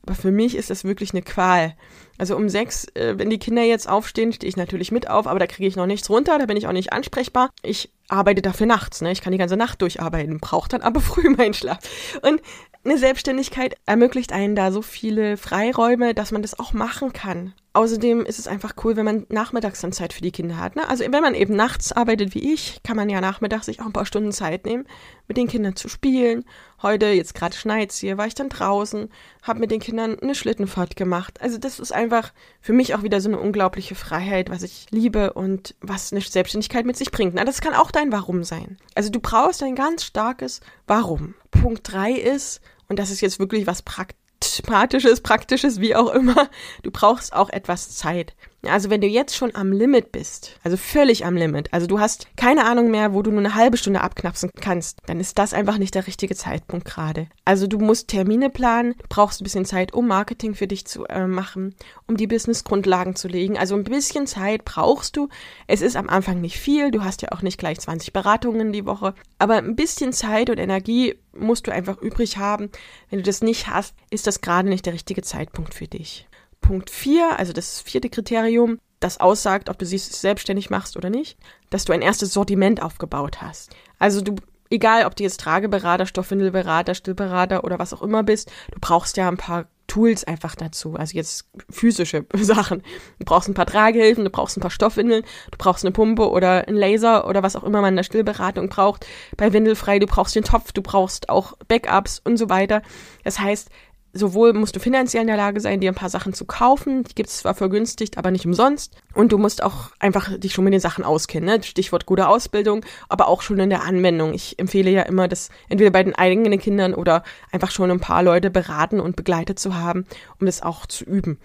Aber 0.04 0.14
für 0.14 0.32
mich 0.32 0.56
ist 0.56 0.70
das 0.70 0.84
wirklich 0.84 1.12
eine 1.12 1.22
Qual. 1.22 1.74
Also 2.18 2.36
um 2.36 2.48
sechs, 2.48 2.86
äh, 2.94 3.18
wenn 3.18 3.30
die 3.30 3.38
Kinder 3.38 3.62
jetzt 3.62 3.88
aufstehen, 3.88 4.32
stehe 4.32 4.48
ich 4.48 4.56
natürlich 4.56 4.92
mit 4.92 5.08
auf, 5.08 5.26
aber 5.26 5.38
da 5.38 5.46
kriege 5.46 5.68
ich 5.68 5.76
noch 5.76 5.86
nichts 5.86 6.10
runter, 6.10 6.38
da 6.38 6.46
bin 6.46 6.56
ich 6.56 6.66
auch 6.66 6.72
nicht 6.72 6.92
ansprechbar. 6.92 7.50
Ich 7.62 7.92
arbeite 8.08 8.42
dafür 8.42 8.66
nachts, 8.66 9.00
ne? 9.00 9.12
Ich 9.12 9.22
kann 9.22 9.32
die 9.32 9.38
ganze 9.38 9.56
Nacht 9.56 9.80
durcharbeiten, 9.80 10.38
brauche 10.38 10.68
dann 10.68 10.82
aber 10.82 11.00
früh 11.00 11.30
meinen 11.30 11.54
Schlaf. 11.54 11.78
Und 12.22 12.40
eine 12.84 12.98
Selbstständigkeit 12.98 13.76
ermöglicht 13.86 14.32
einen 14.32 14.56
da 14.56 14.72
so 14.72 14.82
viele 14.82 15.36
Freiräume, 15.36 16.14
dass 16.14 16.32
man 16.32 16.42
das 16.42 16.58
auch 16.58 16.72
machen 16.72 17.12
kann. 17.12 17.54
Außerdem 17.74 18.26
ist 18.26 18.40
es 18.40 18.48
einfach 18.48 18.74
cool, 18.82 18.96
wenn 18.96 19.04
man 19.04 19.26
nachmittags 19.28 19.80
dann 19.80 19.92
Zeit 19.92 20.12
für 20.12 20.20
die 20.20 20.32
Kinder 20.32 20.58
hat. 20.58 20.74
Ne? 20.74 20.86
Also 20.88 21.04
wenn 21.04 21.22
man 21.22 21.34
eben 21.34 21.54
nachts 21.54 21.92
arbeitet 21.92 22.34
wie 22.34 22.52
ich, 22.52 22.80
kann 22.82 22.96
man 22.96 23.08
ja 23.08 23.20
nachmittags 23.20 23.66
sich 23.66 23.80
auch 23.80 23.86
ein 23.86 23.92
paar 23.92 24.04
Stunden 24.04 24.32
Zeit 24.32 24.66
nehmen, 24.66 24.84
mit 25.28 25.36
den 25.36 25.46
Kindern 25.46 25.76
zu 25.76 25.88
spielen. 25.88 26.44
Heute, 26.82 27.06
jetzt 27.06 27.34
gerade 27.34 27.56
schneit's 27.56 27.98
hier, 27.98 28.18
war 28.18 28.26
ich 28.26 28.34
dann 28.34 28.48
draußen, 28.48 29.08
habe 29.42 29.60
mit 29.60 29.70
den 29.70 29.78
Kindern 29.78 30.18
eine 30.18 30.34
Schlittenfahrt 30.34 30.96
gemacht. 30.96 31.40
Also 31.40 31.56
das 31.56 31.78
ist 31.78 31.92
einfach 31.92 32.32
für 32.60 32.72
mich 32.72 32.94
auch 32.94 33.04
wieder 33.04 33.20
so 33.20 33.28
eine 33.28 33.38
unglaubliche 33.38 33.94
Freiheit, 33.94 34.50
was 34.50 34.62
ich 34.62 34.86
liebe 34.90 35.32
und 35.32 35.76
was 35.80 36.12
eine 36.12 36.20
Selbstständigkeit 36.20 36.84
mit 36.84 36.96
sich 36.96 37.12
bringt. 37.12 37.34
Na, 37.34 37.44
das 37.44 37.60
kann 37.60 37.74
auch 37.74 37.92
dein 37.92 38.10
Warum 38.10 38.42
sein. 38.42 38.78
Also 38.96 39.10
du 39.10 39.20
brauchst 39.20 39.62
ein 39.62 39.76
ganz 39.76 40.04
starkes 40.04 40.60
Warum. 40.88 41.34
Punkt 41.52 41.92
drei 41.92 42.12
ist, 42.12 42.60
und 42.88 42.98
das 42.98 43.10
ist 43.10 43.20
jetzt 43.20 43.38
wirklich 43.38 43.66
was 43.66 43.82
Praktisches, 43.82 45.20
Praktisches, 45.20 45.80
wie 45.80 45.94
auch 45.94 46.12
immer. 46.12 46.50
Du 46.82 46.90
brauchst 46.90 47.32
auch 47.32 47.48
etwas 47.48 47.94
Zeit. 47.96 48.34
Also 48.68 48.90
wenn 48.90 49.00
du 49.00 49.08
jetzt 49.08 49.34
schon 49.34 49.56
am 49.56 49.72
Limit 49.72 50.12
bist, 50.12 50.56
also 50.62 50.76
völlig 50.76 51.26
am 51.26 51.36
Limit, 51.36 51.72
also 51.72 51.88
du 51.88 51.98
hast 51.98 52.28
keine 52.36 52.64
Ahnung 52.64 52.92
mehr, 52.92 53.12
wo 53.12 53.22
du 53.22 53.32
nur 53.32 53.40
eine 53.40 53.56
halbe 53.56 53.76
Stunde 53.76 54.00
abknapsen 54.00 54.50
kannst, 54.60 55.00
dann 55.06 55.18
ist 55.18 55.36
das 55.38 55.52
einfach 55.52 55.78
nicht 55.78 55.96
der 55.96 56.06
richtige 56.06 56.36
Zeitpunkt 56.36 56.86
gerade. 56.86 57.26
Also 57.44 57.66
du 57.66 57.78
musst 57.78 58.06
Termine 58.06 58.50
planen, 58.50 58.94
brauchst 59.08 59.40
ein 59.40 59.44
bisschen 59.44 59.64
Zeit, 59.64 59.92
um 59.92 60.06
Marketing 60.06 60.54
für 60.54 60.68
dich 60.68 60.86
zu 60.86 61.04
äh, 61.06 61.26
machen, 61.26 61.74
um 62.06 62.16
die 62.16 62.28
Business-Grundlagen 62.28 63.16
zu 63.16 63.26
legen. 63.26 63.58
Also 63.58 63.74
ein 63.74 63.82
bisschen 63.82 64.28
Zeit 64.28 64.64
brauchst 64.64 65.16
du. 65.16 65.28
Es 65.66 65.80
ist 65.80 65.96
am 65.96 66.08
Anfang 66.08 66.40
nicht 66.40 66.58
viel, 66.58 66.92
du 66.92 67.02
hast 67.02 67.22
ja 67.22 67.32
auch 67.32 67.42
nicht 67.42 67.58
gleich 67.58 67.80
20 67.80 68.12
Beratungen 68.12 68.72
die 68.72 68.86
Woche, 68.86 69.14
aber 69.40 69.56
ein 69.56 69.74
bisschen 69.74 70.12
Zeit 70.12 70.50
und 70.50 70.58
Energie 70.58 71.16
musst 71.32 71.66
du 71.66 71.72
einfach 71.72 72.00
übrig 72.00 72.36
haben. 72.36 72.70
Wenn 73.10 73.18
du 73.18 73.24
das 73.24 73.42
nicht 73.42 73.66
hast, 73.66 73.96
ist 74.10 74.28
das 74.28 74.40
gerade 74.40 74.68
nicht 74.68 74.86
der 74.86 74.92
richtige 74.92 75.22
Zeitpunkt 75.22 75.74
für 75.74 75.88
dich. 75.88 76.28
Punkt 76.62 76.88
4, 76.88 77.38
also 77.38 77.52
das 77.52 77.80
vierte 77.80 78.08
Kriterium, 78.08 78.78
das 79.00 79.20
aussagt, 79.20 79.68
ob 79.68 79.78
du 79.78 79.84
sie 79.84 79.98
selbstständig 79.98 80.70
machst 80.70 80.96
oder 80.96 81.10
nicht, 81.10 81.36
dass 81.70 81.84
du 81.84 81.92
ein 81.92 82.02
erstes 82.02 82.32
Sortiment 82.32 82.82
aufgebaut 82.82 83.42
hast. 83.42 83.70
Also 83.98 84.22
du, 84.22 84.36
egal 84.70 85.04
ob 85.04 85.16
du 85.16 85.24
jetzt 85.24 85.40
Trageberater, 85.40 86.06
Stoffwindelberater, 86.06 86.94
Stillberater 86.94 87.64
oder 87.64 87.78
was 87.78 87.92
auch 87.92 88.02
immer 88.02 88.22
bist, 88.22 88.50
du 88.72 88.78
brauchst 88.80 89.16
ja 89.16 89.28
ein 89.28 89.36
paar 89.36 89.66
Tools 89.88 90.24
einfach 90.24 90.54
dazu. 90.54 90.94
Also 90.94 91.16
jetzt 91.16 91.50
physische 91.68 92.24
Sachen. 92.34 92.82
Du 93.18 93.26
brauchst 93.26 93.48
ein 93.48 93.54
paar 93.54 93.66
Tragehilfen, 93.66 94.24
du 94.24 94.30
brauchst 94.30 94.56
ein 94.56 94.62
paar 94.62 94.70
Stoffwindeln, 94.70 95.22
du 95.50 95.58
brauchst 95.58 95.84
eine 95.84 95.92
Pumpe 95.92 96.30
oder 96.30 96.66
einen 96.66 96.78
Laser 96.78 97.28
oder 97.28 97.42
was 97.42 97.56
auch 97.56 97.64
immer 97.64 97.82
man 97.82 97.90
in 97.90 97.96
der 97.96 98.02
Stillberatung 98.04 98.70
braucht. 98.70 99.06
Bei 99.36 99.52
Windelfrei, 99.52 99.98
du 99.98 100.06
brauchst 100.06 100.34
den 100.34 100.44
Topf, 100.44 100.72
du 100.72 100.80
brauchst 100.80 101.28
auch 101.28 101.58
Backups 101.68 102.22
und 102.24 102.38
so 102.38 102.48
weiter. 102.48 102.80
Das 103.24 103.38
heißt, 103.38 103.68
sowohl 104.12 104.52
musst 104.52 104.76
du 104.76 104.80
finanziell 104.80 105.22
in 105.22 105.26
der 105.26 105.36
Lage 105.36 105.60
sein, 105.60 105.80
dir 105.80 105.90
ein 105.90 105.96
paar 105.96 106.10
Sachen 106.10 106.34
zu 106.34 106.44
kaufen, 106.44 107.04
die 107.04 107.14
gibt 107.14 107.30
es 107.30 107.38
zwar 107.38 107.54
vergünstigt, 107.54 108.18
aber 108.18 108.30
nicht 108.30 108.46
umsonst. 108.46 108.96
Und 109.14 109.32
du 109.32 109.38
musst 109.38 109.62
auch 109.62 109.90
einfach 109.98 110.36
dich 110.38 110.52
schon 110.52 110.64
mit 110.64 110.72
den 110.72 110.80
Sachen 110.80 111.04
auskennen. 111.04 111.48
Ne? 111.48 111.62
Stichwort 111.62 112.06
gute 112.06 112.28
Ausbildung, 112.28 112.84
aber 113.08 113.28
auch 113.28 113.42
schon 113.42 113.58
in 113.58 113.70
der 113.70 113.82
Anwendung. 113.82 114.34
Ich 114.34 114.58
empfehle 114.58 114.90
ja 114.90 115.02
immer, 115.02 115.28
das 115.28 115.50
entweder 115.68 115.90
bei 115.90 116.02
den 116.02 116.14
eigenen 116.14 116.58
Kindern 116.58 116.94
oder 116.94 117.22
einfach 117.50 117.70
schon 117.70 117.90
ein 117.90 118.00
paar 118.00 118.22
Leute 118.22 118.50
beraten 118.50 119.00
und 119.00 119.16
begleitet 119.16 119.58
zu 119.58 119.74
haben, 119.74 120.06
um 120.38 120.46
das 120.46 120.62
auch 120.62 120.86
zu 120.86 121.04
üben. 121.04 121.38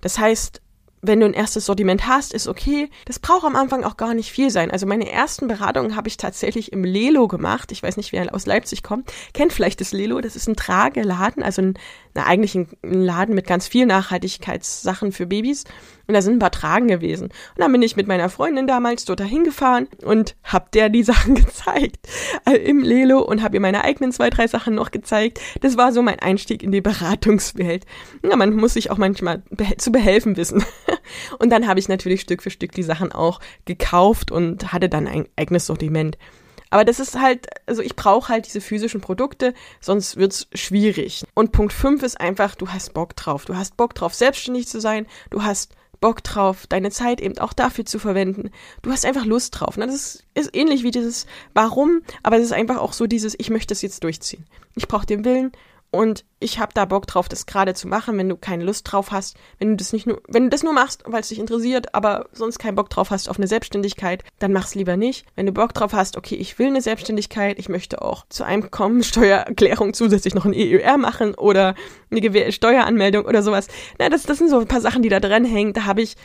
Das 0.00 0.18
heißt, 0.18 0.62
wenn 1.02 1.20
du 1.20 1.26
ein 1.26 1.34
erstes 1.34 1.66
Sortiment 1.66 2.06
hast, 2.06 2.32
ist 2.32 2.48
okay. 2.48 2.88
Das 3.04 3.18
braucht 3.18 3.44
am 3.44 3.56
Anfang 3.56 3.84
auch 3.84 3.96
gar 3.96 4.14
nicht 4.14 4.32
viel 4.32 4.50
sein. 4.50 4.70
Also 4.70 4.86
meine 4.86 5.10
ersten 5.10 5.46
Beratungen 5.46 5.94
habe 5.94 6.08
ich 6.08 6.16
tatsächlich 6.16 6.72
im 6.72 6.84
Lelo 6.84 7.28
gemacht. 7.28 7.70
Ich 7.70 7.82
weiß 7.82 7.96
nicht, 7.96 8.12
wer 8.12 8.34
aus 8.34 8.46
Leipzig 8.46 8.82
kommt. 8.82 9.12
Kennt 9.34 9.52
vielleicht 9.52 9.80
das 9.80 9.92
Lelo. 9.92 10.20
Das 10.20 10.36
ist 10.36 10.48
ein 10.48 10.56
Trageladen, 10.56 11.42
also 11.42 11.62
ein, 11.62 11.74
na, 12.14 12.24
eigentlich 12.24 12.54
ein, 12.54 12.68
Laden 12.82 13.34
mit 13.34 13.46
ganz 13.46 13.68
viel 13.68 13.86
Nachhaltigkeitssachen 13.86 15.12
für 15.12 15.26
Babys. 15.26 15.64
Und 16.06 16.14
da 16.14 16.22
sind 16.22 16.34
ein 16.34 16.38
paar 16.38 16.50
Tragen 16.50 16.88
gewesen. 16.88 17.24
Und 17.24 17.58
dann 17.58 17.72
bin 17.72 17.82
ich 17.82 17.96
mit 17.96 18.06
meiner 18.06 18.28
Freundin 18.28 18.66
damals 18.66 19.04
dort 19.04 19.20
dahin 19.20 19.44
gefahren 19.44 19.88
und 20.04 20.36
hab 20.44 20.70
der 20.72 20.88
die 20.88 21.02
Sachen 21.06 21.34
gezeigt 21.34 22.08
also 22.44 22.58
im 22.60 22.82
Lelo 22.82 23.20
und 23.20 23.42
hab 23.42 23.54
ihr 23.54 23.60
meine 23.60 23.84
eigenen 23.84 24.12
zwei, 24.12 24.30
drei 24.30 24.46
Sachen 24.46 24.74
noch 24.74 24.90
gezeigt. 24.90 25.40
Das 25.60 25.76
war 25.76 25.92
so 25.92 26.02
mein 26.02 26.20
Einstieg 26.20 26.62
in 26.62 26.72
die 26.72 26.80
Beratungswelt. 26.80 27.84
Ja, 28.22 28.36
man 28.36 28.54
muss 28.54 28.74
sich 28.74 28.90
auch 28.90 28.98
manchmal 28.98 29.42
zu 29.78 29.92
behelfen 29.92 30.36
wissen. 30.36 30.64
und 31.38 31.50
dann 31.50 31.66
habe 31.66 31.80
ich 31.80 31.88
natürlich 31.88 32.20
Stück 32.20 32.42
für 32.42 32.50
Stück 32.50 32.72
die 32.72 32.82
Sachen 32.82 33.12
auch 33.12 33.40
gekauft 33.64 34.30
und 34.30 34.72
hatte 34.72 34.88
dann 34.88 35.06
ein 35.06 35.26
eigenes 35.36 35.66
Sortiment. 35.66 36.18
Aber 36.70 36.84
das 36.84 36.98
ist 36.98 37.18
halt, 37.18 37.46
also 37.66 37.80
ich 37.82 37.96
brauche 37.96 38.28
halt 38.28 38.46
diese 38.46 38.60
physischen 38.60 39.00
Produkte, 39.00 39.54
sonst 39.80 40.16
wird's 40.16 40.48
schwierig. 40.52 41.24
Und 41.34 41.52
Punkt 41.52 41.72
5 41.72 42.02
ist 42.02 42.20
einfach, 42.20 42.54
du 42.54 42.68
hast 42.68 42.92
Bock 42.92 43.14
drauf. 43.16 43.44
Du 43.44 43.56
hast 43.56 43.76
Bock 43.76 43.94
drauf, 43.94 44.14
selbstständig 44.14 44.66
zu 44.66 44.80
sein. 44.80 45.06
Du 45.30 45.42
hast 45.42 45.74
Bock 46.00 46.22
drauf, 46.22 46.66
deine 46.66 46.90
Zeit 46.90 47.20
eben 47.20 47.38
auch 47.38 47.52
dafür 47.52 47.84
zu 47.84 47.98
verwenden. 47.98 48.50
Du 48.82 48.90
hast 48.90 49.04
einfach 49.04 49.24
Lust 49.24 49.58
drauf. 49.58 49.76
Ne? 49.76 49.86
Das 49.86 50.24
ist, 50.34 50.54
ähnlich 50.54 50.82
wie 50.82 50.90
dieses 50.90 51.26
Warum, 51.54 52.02
aber 52.22 52.36
es 52.36 52.44
ist 52.44 52.52
einfach 52.52 52.78
auch 52.78 52.92
so 52.92 53.06
dieses, 53.06 53.34
ich 53.38 53.50
möchte 53.50 53.72
das 53.72 53.82
jetzt 53.82 54.04
durchziehen. 54.04 54.46
Ich 54.74 54.88
brauche 54.88 55.06
den 55.06 55.24
Willen 55.24 55.52
und 55.96 56.24
ich 56.38 56.58
habe 56.58 56.72
da 56.74 56.84
Bock 56.84 57.06
drauf, 57.06 57.28
das 57.28 57.46
gerade 57.46 57.74
zu 57.74 57.88
machen, 57.88 58.16
wenn 58.18 58.28
du 58.28 58.36
keine 58.36 58.64
Lust 58.64 58.90
drauf 58.90 59.10
hast, 59.10 59.36
wenn 59.58 59.70
du 59.70 59.76
das 59.76 59.92
nicht 59.92 60.06
nur, 60.06 60.20
wenn 60.28 60.44
du 60.44 60.48
das 60.50 60.62
nur 60.62 60.72
machst, 60.72 61.02
weil 61.06 61.20
es 61.20 61.28
dich 61.28 61.38
interessiert, 61.38 61.94
aber 61.94 62.28
sonst 62.32 62.58
keinen 62.58 62.74
Bock 62.74 62.90
drauf 62.90 63.10
hast 63.10 63.28
auf 63.28 63.38
eine 63.38 63.46
Selbstständigkeit, 63.46 64.22
dann 64.38 64.52
mach's 64.52 64.74
lieber 64.74 64.96
nicht. 64.96 65.26
Wenn 65.34 65.46
du 65.46 65.52
Bock 65.52 65.74
drauf 65.74 65.92
hast, 65.92 66.16
okay, 66.16 66.34
ich 66.34 66.58
will 66.58 66.68
eine 66.68 66.82
Selbstständigkeit, 66.82 67.58
ich 67.58 67.68
möchte 67.68 68.02
auch 68.02 68.26
zur 68.28 68.46
Einkommensteuererklärung 68.46 69.94
zusätzlich 69.94 70.34
noch 70.34 70.44
ein 70.44 70.54
EUR 70.54 70.98
machen 70.98 71.34
oder 71.34 71.74
eine 72.10 72.52
Steueranmeldung 72.52 73.24
oder 73.24 73.42
sowas. 73.42 73.68
Na, 73.98 74.08
das, 74.08 74.24
das 74.24 74.38
sind 74.38 74.50
so 74.50 74.58
ein 74.58 74.68
paar 74.68 74.80
Sachen, 74.80 75.02
die 75.02 75.08
da 75.08 75.20
dran 75.20 75.44
hängen. 75.44 75.72
Da 75.72 75.84
habe 75.84 76.02
ich 76.02 76.16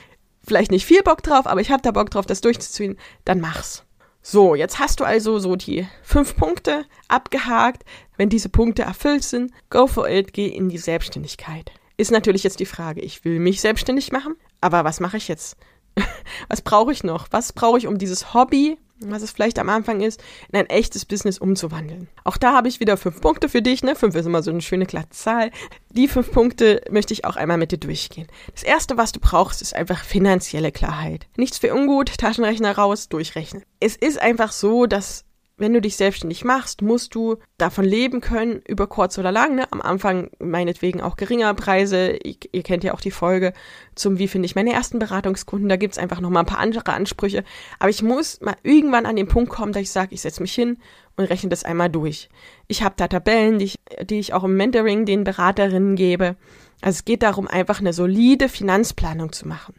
vielleicht 0.43 0.71
nicht 0.71 0.85
viel 0.85 1.03
Bock 1.03 1.23
drauf, 1.23 1.47
aber 1.47 1.61
ich 1.61 1.71
habe 1.71 1.81
da 1.81 1.91
Bock 1.91 2.09
drauf, 2.09 2.25
das 2.25 2.41
durchzuziehen. 2.41 2.97
Dann 3.25 3.39
mach's. 3.39 3.85
So, 4.23 4.53
jetzt 4.53 4.77
hast 4.77 4.99
du 4.99 5.03
also 5.03 5.39
so 5.39 5.55
die 5.55 5.87
fünf 6.03 6.35
Punkte 6.35 6.85
abgehakt. 7.07 7.83
Wenn 8.17 8.29
diese 8.29 8.49
Punkte 8.49 8.83
erfüllt 8.83 9.23
sind, 9.23 9.51
go 9.69 9.87
for 9.87 10.07
it, 10.07 10.33
geh 10.33 10.47
in 10.47 10.69
die 10.69 10.77
Selbstständigkeit. 10.77 11.71
Ist 11.97 12.11
natürlich 12.11 12.43
jetzt 12.43 12.59
die 12.59 12.65
Frage, 12.65 13.01
ich 13.01 13.25
will 13.25 13.39
mich 13.39 13.61
selbstständig 13.61 14.11
machen, 14.11 14.35
aber 14.59 14.83
was 14.83 14.99
mache 14.99 15.17
ich 15.17 15.27
jetzt? 15.27 15.57
was 16.49 16.61
brauche 16.61 16.91
ich 16.91 17.03
noch? 17.03 17.27
Was 17.31 17.51
brauche 17.51 17.79
ich, 17.79 17.87
um 17.87 17.97
dieses 17.97 18.33
Hobby 18.33 18.77
was 19.05 19.21
es 19.21 19.31
vielleicht 19.31 19.59
am 19.59 19.69
Anfang 19.69 20.01
ist, 20.01 20.21
in 20.51 20.59
ein 20.59 20.67
echtes 20.67 21.05
Business 21.05 21.37
umzuwandeln. 21.37 22.07
Auch 22.23 22.37
da 22.37 22.53
habe 22.53 22.67
ich 22.67 22.79
wieder 22.79 22.97
fünf 22.97 23.21
Punkte 23.21 23.49
für 23.49 23.61
dich, 23.61 23.83
ne? 23.83 23.95
Fünf 23.95 24.15
ist 24.15 24.25
immer 24.25 24.43
so 24.43 24.51
eine 24.51 24.61
schöne 24.61 24.85
glatte 24.85 25.09
Zahl. 25.09 25.51
Die 25.89 26.07
fünf 26.07 26.31
Punkte 26.31 26.81
möchte 26.89 27.13
ich 27.13 27.25
auch 27.25 27.35
einmal 27.35 27.57
mit 27.57 27.71
dir 27.71 27.77
durchgehen. 27.77 28.27
Das 28.53 28.63
erste, 28.63 28.97
was 28.97 29.11
du 29.11 29.19
brauchst, 29.19 29.61
ist 29.61 29.75
einfach 29.75 30.03
finanzielle 30.03 30.71
Klarheit. 30.71 31.27
Nichts 31.37 31.57
für 31.57 31.73
ungut, 31.73 32.17
Taschenrechner 32.17 32.77
raus, 32.77 33.09
durchrechnen. 33.09 33.63
Es 33.79 33.95
ist 33.95 34.21
einfach 34.21 34.51
so, 34.51 34.85
dass 34.85 35.25
wenn 35.61 35.73
du 35.73 35.79
dich 35.79 35.95
selbstständig 35.95 36.43
machst, 36.43 36.81
musst 36.81 37.13
du 37.13 37.37
davon 37.59 37.85
leben 37.85 38.19
können, 38.19 38.61
über 38.67 38.87
kurz 38.87 39.17
oder 39.19 39.31
lang. 39.31 39.55
Ne? 39.55 39.71
Am 39.71 39.79
Anfang 39.79 40.31
meinetwegen 40.39 41.01
auch 41.01 41.15
geringer 41.15 41.53
Preise. 41.53 42.17
Ihr, 42.23 42.35
ihr 42.51 42.63
kennt 42.63 42.83
ja 42.83 42.93
auch 42.93 42.99
die 42.99 43.11
Folge 43.11 43.53
zum 43.93 44.17
Wie 44.17 44.27
finde 44.27 44.47
ich 44.47 44.55
meine 44.55 44.73
ersten 44.73 44.97
Beratungskunden. 44.97 45.69
Da 45.69 45.75
gibt's 45.75 45.99
einfach 45.99 46.19
noch 46.19 46.31
mal 46.31 46.39
ein 46.39 46.47
paar 46.47 46.59
andere 46.59 46.91
Ansprüche. 46.91 47.43
Aber 47.77 47.89
ich 47.91 48.01
muss 48.01 48.41
mal 48.41 48.55
irgendwann 48.63 49.05
an 49.05 49.15
den 49.15 49.27
Punkt 49.27 49.51
kommen, 49.51 49.71
dass 49.71 49.83
ich 49.83 49.91
sage, 49.91 50.15
ich 50.15 50.21
setze 50.21 50.41
mich 50.41 50.53
hin 50.53 50.79
und 51.15 51.25
rechne 51.25 51.49
das 51.49 51.63
einmal 51.63 51.89
durch. 51.89 52.29
Ich 52.67 52.81
habe 52.81 52.95
da 52.97 53.07
Tabellen, 53.07 53.59
die 53.59 53.65
ich, 53.65 53.79
die 54.01 54.19
ich 54.19 54.33
auch 54.33 54.43
im 54.43 54.57
Mentoring 54.57 55.05
den 55.05 55.23
Beraterinnen 55.23 55.95
gebe. 55.95 56.37
Also 56.81 56.97
es 56.97 57.05
geht 57.05 57.21
darum, 57.21 57.47
einfach 57.47 57.79
eine 57.79 57.93
solide 57.93 58.49
Finanzplanung 58.49 59.31
zu 59.31 59.47
machen. 59.47 59.75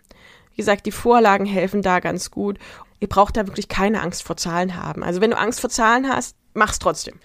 Wie 0.52 0.58
gesagt, 0.58 0.86
die 0.86 0.92
Vorlagen 0.92 1.46
helfen 1.46 1.82
da 1.82 1.98
ganz 1.98 2.30
gut 2.30 2.58
ihr 3.02 3.08
braucht 3.08 3.36
da 3.36 3.48
wirklich 3.48 3.68
keine 3.68 4.00
Angst 4.00 4.22
vor 4.22 4.36
Zahlen 4.36 4.76
haben. 4.76 5.02
Also 5.02 5.20
wenn 5.20 5.32
du 5.32 5.38
Angst 5.38 5.60
vor 5.60 5.68
Zahlen 5.68 6.08
hast, 6.08 6.36
mach's 6.54 6.78
trotzdem. 6.78 7.14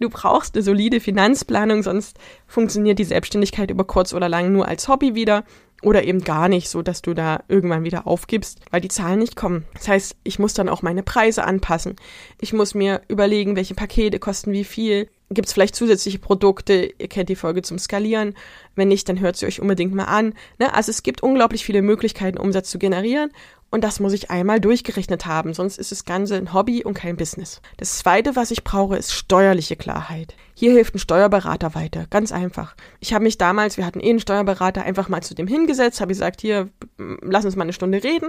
Du 0.00 0.08
brauchst 0.08 0.56
eine 0.56 0.62
solide 0.64 0.98
Finanzplanung, 0.98 1.82
sonst 1.82 2.18
funktioniert 2.48 2.98
die 2.98 3.04
Selbstständigkeit 3.04 3.70
über 3.70 3.84
kurz 3.84 4.12
oder 4.12 4.28
lang 4.30 4.50
nur 4.50 4.66
als 4.66 4.88
Hobby 4.88 5.14
wieder 5.14 5.44
oder 5.82 6.04
eben 6.04 6.24
gar 6.24 6.48
nicht, 6.48 6.68
so 6.68 6.82
dass 6.82 7.02
du 7.02 7.14
da 7.14 7.44
irgendwann 7.48 7.84
wieder 7.84 8.06
aufgibst, 8.06 8.60
weil 8.70 8.80
die 8.80 8.88
Zahlen 8.88 9.18
nicht 9.18 9.36
kommen. 9.36 9.66
Das 9.74 9.86
heißt, 9.86 10.16
ich 10.24 10.38
muss 10.38 10.54
dann 10.54 10.70
auch 10.70 10.82
meine 10.82 11.02
Preise 11.02 11.44
anpassen. 11.44 11.96
Ich 12.40 12.54
muss 12.54 12.74
mir 12.74 13.02
überlegen, 13.08 13.56
welche 13.56 13.74
Pakete 13.74 14.18
kosten 14.18 14.52
wie 14.52 14.64
viel. 14.64 15.10
Gibt 15.30 15.48
es 15.48 15.52
vielleicht 15.52 15.76
zusätzliche 15.76 16.18
Produkte? 16.18 16.90
Ihr 16.98 17.08
kennt 17.08 17.28
die 17.28 17.36
Folge 17.36 17.62
zum 17.62 17.78
Skalieren. 17.78 18.34
Wenn 18.74 18.88
nicht, 18.88 19.08
dann 19.08 19.20
hört 19.20 19.36
sie 19.36 19.46
euch 19.46 19.60
unbedingt 19.60 19.94
mal 19.94 20.04
an. 20.04 20.34
Ne? 20.58 20.74
Also 20.74 20.90
es 20.90 21.02
gibt 21.02 21.22
unglaublich 21.22 21.64
viele 21.64 21.82
Möglichkeiten, 21.82 22.38
Umsatz 22.38 22.70
zu 22.70 22.78
generieren 22.78 23.30
und 23.74 23.82
das 23.82 23.98
muss 23.98 24.12
ich 24.12 24.30
einmal 24.30 24.60
durchgerechnet 24.60 25.26
haben, 25.26 25.52
sonst 25.52 25.78
ist 25.78 25.90
das 25.90 26.04
Ganze 26.04 26.36
ein 26.36 26.54
Hobby 26.54 26.84
und 26.84 26.94
kein 26.94 27.16
Business. 27.16 27.60
Das 27.76 27.98
zweite, 27.98 28.36
was 28.36 28.52
ich 28.52 28.62
brauche, 28.62 28.96
ist 28.96 29.12
steuerliche 29.12 29.74
Klarheit. 29.74 30.36
Hier 30.56 30.70
hilft 30.70 30.94
ein 30.94 31.00
Steuerberater 31.00 31.74
weiter, 31.74 32.06
ganz 32.10 32.30
einfach. 32.30 32.76
Ich 33.00 33.12
habe 33.12 33.24
mich 33.24 33.38
damals, 33.38 33.76
wir 33.76 33.84
hatten 33.84 33.98
eh 33.98 34.10
einen 34.10 34.20
Steuerberater, 34.20 34.84
einfach 34.84 35.08
mal 35.08 35.20
zu 35.20 35.34
dem 35.34 35.48
hingesetzt, 35.48 36.00
habe 36.00 36.10
gesagt, 36.10 36.40
hier, 36.40 36.68
lass 36.96 37.44
uns 37.44 37.56
mal 37.56 37.64
eine 37.64 37.72
Stunde 37.72 38.04
reden. 38.04 38.26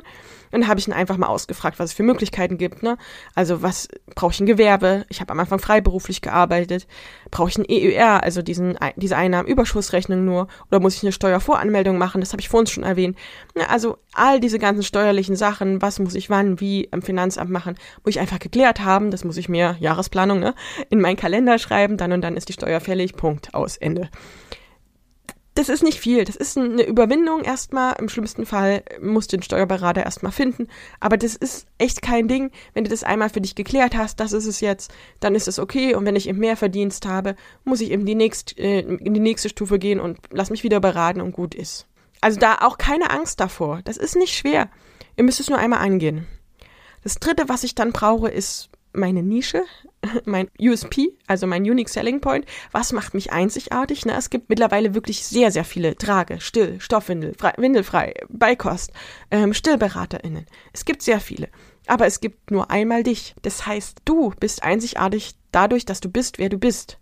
Und 0.51 0.61
dann 0.61 0.67
habe 0.67 0.79
ich 0.79 0.87
ihn 0.87 0.93
einfach 0.93 1.17
mal 1.17 1.27
ausgefragt, 1.27 1.77
was 1.77 1.91
es 1.91 1.95
für 1.95 2.01
Möglichkeiten 2.01 2.57
gibt. 2.57 2.81
Ne? 2.81 2.97
Also 3.35 3.61
was 3.61 3.87
brauche 4.15 4.31
ich 4.31 4.39
ein 4.39 4.47
Gewerbe? 4.47 5.05
Ich 5.09 5.21
habe 5.21 5.31
am 5.31 5.39
Anfang 5.39 5.59
freiberuflich 5.59 6.21
gearbeitet. 6.21 6.87
Brauche 7.29 7.49
ich 7.49 7.59
ein 7.59 7.65
EUR, 7.69 8.23
also 8.23 8.41
diesen, 8.41 8.75
diese 8.95 9.17
Einnahmenüberschussrechnung 9.17 10.25
nur? 10.25 10.47
Oder 10.71 10.79
muss 10.79 10.95
ich 10.95 11.03
eine 11.03 11.11
Steuervoranmeldung 11.11 11.99
machen? 11.99 12.21
Das 12.21 12.31
habe 12.31 12.41
ich 12.41 12.49
vor 12.49 12.61
uns 12.61 12.71
schon 12.71 12.83
erwähnt. 12.83 13.15
Also 13.69 13.99
all 14.13 14.39
diese 14.39 14.57
ganzen 14.57 14.81
steuerlichen 14.81 15.34
Sachen, 15.35 15.81
was 15.81 15.99
muss 15.99 16.15
ich 16.15 16.29
wann, 16.29 16.59
wie 16.59 16.85
im 16.85 17.01
Finanzamt 17.01 17.51
machen, 17.51 17.75
muss 18.03 18.15
ich 18.15 18.19
einfach 18.19 18.39
geklärt 18.39 18.79
haben. 18.79 19.11
Das 19.11 19.23
muss 19.23 19.37
ich 19.37 19.49
mir, 19.49 19.75
Jahresplanung, 19.79 20.39
ne, 20.39 20.55
in 20.89 21.01
meinen 21.01 21.17
Kalender 21.17 21.57
schreiben, 21.57 21.97
dann 21.97 22.11
und 22.11 22.21
dann 22.21 22.37
ist 22.37 22.49
die 22.49 22.53
Steuer 22.53 22.79
fällig, 22.79 23.15
Punkt, 23.15 23.53
aus, 23.53 23.77
Ende. 23.77 24.09
Das 25.55 25.69
ist 25.69 25.83
nicht 25.83 26.01
viel. 26.01 26.25
Das 26.25 26.35
ist 26.35 26.57
eine 26.57 26.83
Überwindung 26.83 27.41
erstmal. 27.41 27.95
Im 27.97 28.09
schlimmsten 28.09 28.45
Fall 28.45 28.83
musst 29.01 29.31
du 29.31 29.37
den 29.37 29.43
Steuerberater 29.43 30.03
erstmal 30.03 30.33
finden. 30.33 30.67
Aber 30.99 31.15
das 31.15 31.37
ist 31.37 31.65
echt 31.77 32.01
kein 32.01 32.27
Ding. 32.27 32.51
Wenn 32.73 32.83
du 32.83 32.89
das 32.89 33.05
einmal 33.05 33.29
für 33.29 33.39
dich 33.39 33.55
geklärt 33.55 33.95
hast, 33.95 34.19
das 34.19 34.33
ist 34.33 34.47
es 34.47 34.59
jetzt, 34.59 34.93
dann 35.21 35.33
ist 35.33 35.47
es 35.47 35.57
okay. 35.57 35.95
Und 35.95 36.05
wenn 36.05 36.17
ich 36.17 36.27
eben 36.27 36.39
mehr 36.39 36.57
Verdienst 36.57 37.05
habe, 37.05 37.37
muss 37.63 37.79
ich 37.79 37.91
eben 37.91 38.05
die 38.05 38.15
nächst, 38.15 38.59
äh, 38.59 38.81
in 38.81 39.13
die 39.13 39.21
nächste 39.21 39.47
Stufe 39.47 39.79
gehen 39.79 40.01
und 40.01 40.19
lass 40.29 40.49
mich 40.49 40.65
wieder 40.65 40.81
beraten 40.81 41.21
und 41.21 41.31
gut 41.31 41.55
ist. 41.55 41.87
Also 42.19 42.37
da 42.37 42.57
auch 42.59 42.77
keine 42.77 43.11
Angst 43.11 43.39
davor. 43.39 43.79
Das 43.85 43.95
ist 43.95 44.17
nicht 44.17 44.35
schwer. 44.35 44.69
Ihr 45.17 45.23
müsst 45.23 45.39
es 45.39 45.49
nur 45.49 45.59
einmal 45.59 45.79
angehen. 45.79 46.27
Das 47.03 47.15
dritte, 47.15 47.47
was 47.47 47.63
ich 47.63 47.75
dann 47.75 47.91
brauche, 47.91 48.29
ist 48.29 48.69
meine 48.95 49.23
Nische, 49.23 49.63
mein 50.25 50.49
USP, 50.59 51.13
also 51.27 51.47
mein 51.47 51.63
Unique 51.63 51.89
Selling 51.89 52.21
Point. 52.21 52.45
Was 52.71 52.91
macht 52.91 53.13
mich 53.13 53.31
einzigartig? 53.31 54.05
Ne? 54.05 54.15
Es 54.17 54.29
gibt 54.29 54.49
mittlerweile 54.49 54.95
wirklich 54.95 55.25
sehr, 55.25 55.51
sehr 55.51 55.65
viele 55.65 55.95
Trage, 55.95 56.39
Still, 56.41 56.79
Stoffwindel, 56.79 57.33
frei, 57.37 57.53
Windelfrei, 57.57 58.13
Beikost, 58.29 58.91
ähm, 59.31 59.53
StillberaterInnen. 59.53 60.45
Es 60.73 60.85
gibt 60.85 61.01
sehr 61.01 61.19
viele. 61.19 61.49
Aber 61.87 62.07
es 62.07 62.19
gibt 62.19 62.51
nur 62.51 62.71
einmal 62.71 63.03
dich. 63.03 63.35
Das 63.43 63.65
heißt, 63.67 63.99
du 64.05 64.31
bist 64.39 64.63
einzigartig 64.63 65.35
dadurch, 65.51 65.85
dass 65.85 65.99
du 65.99 66.09
bist, 66.09 66.39
wer 66.39 66.49
du 66.49 66.57
bist. 66.57 66.97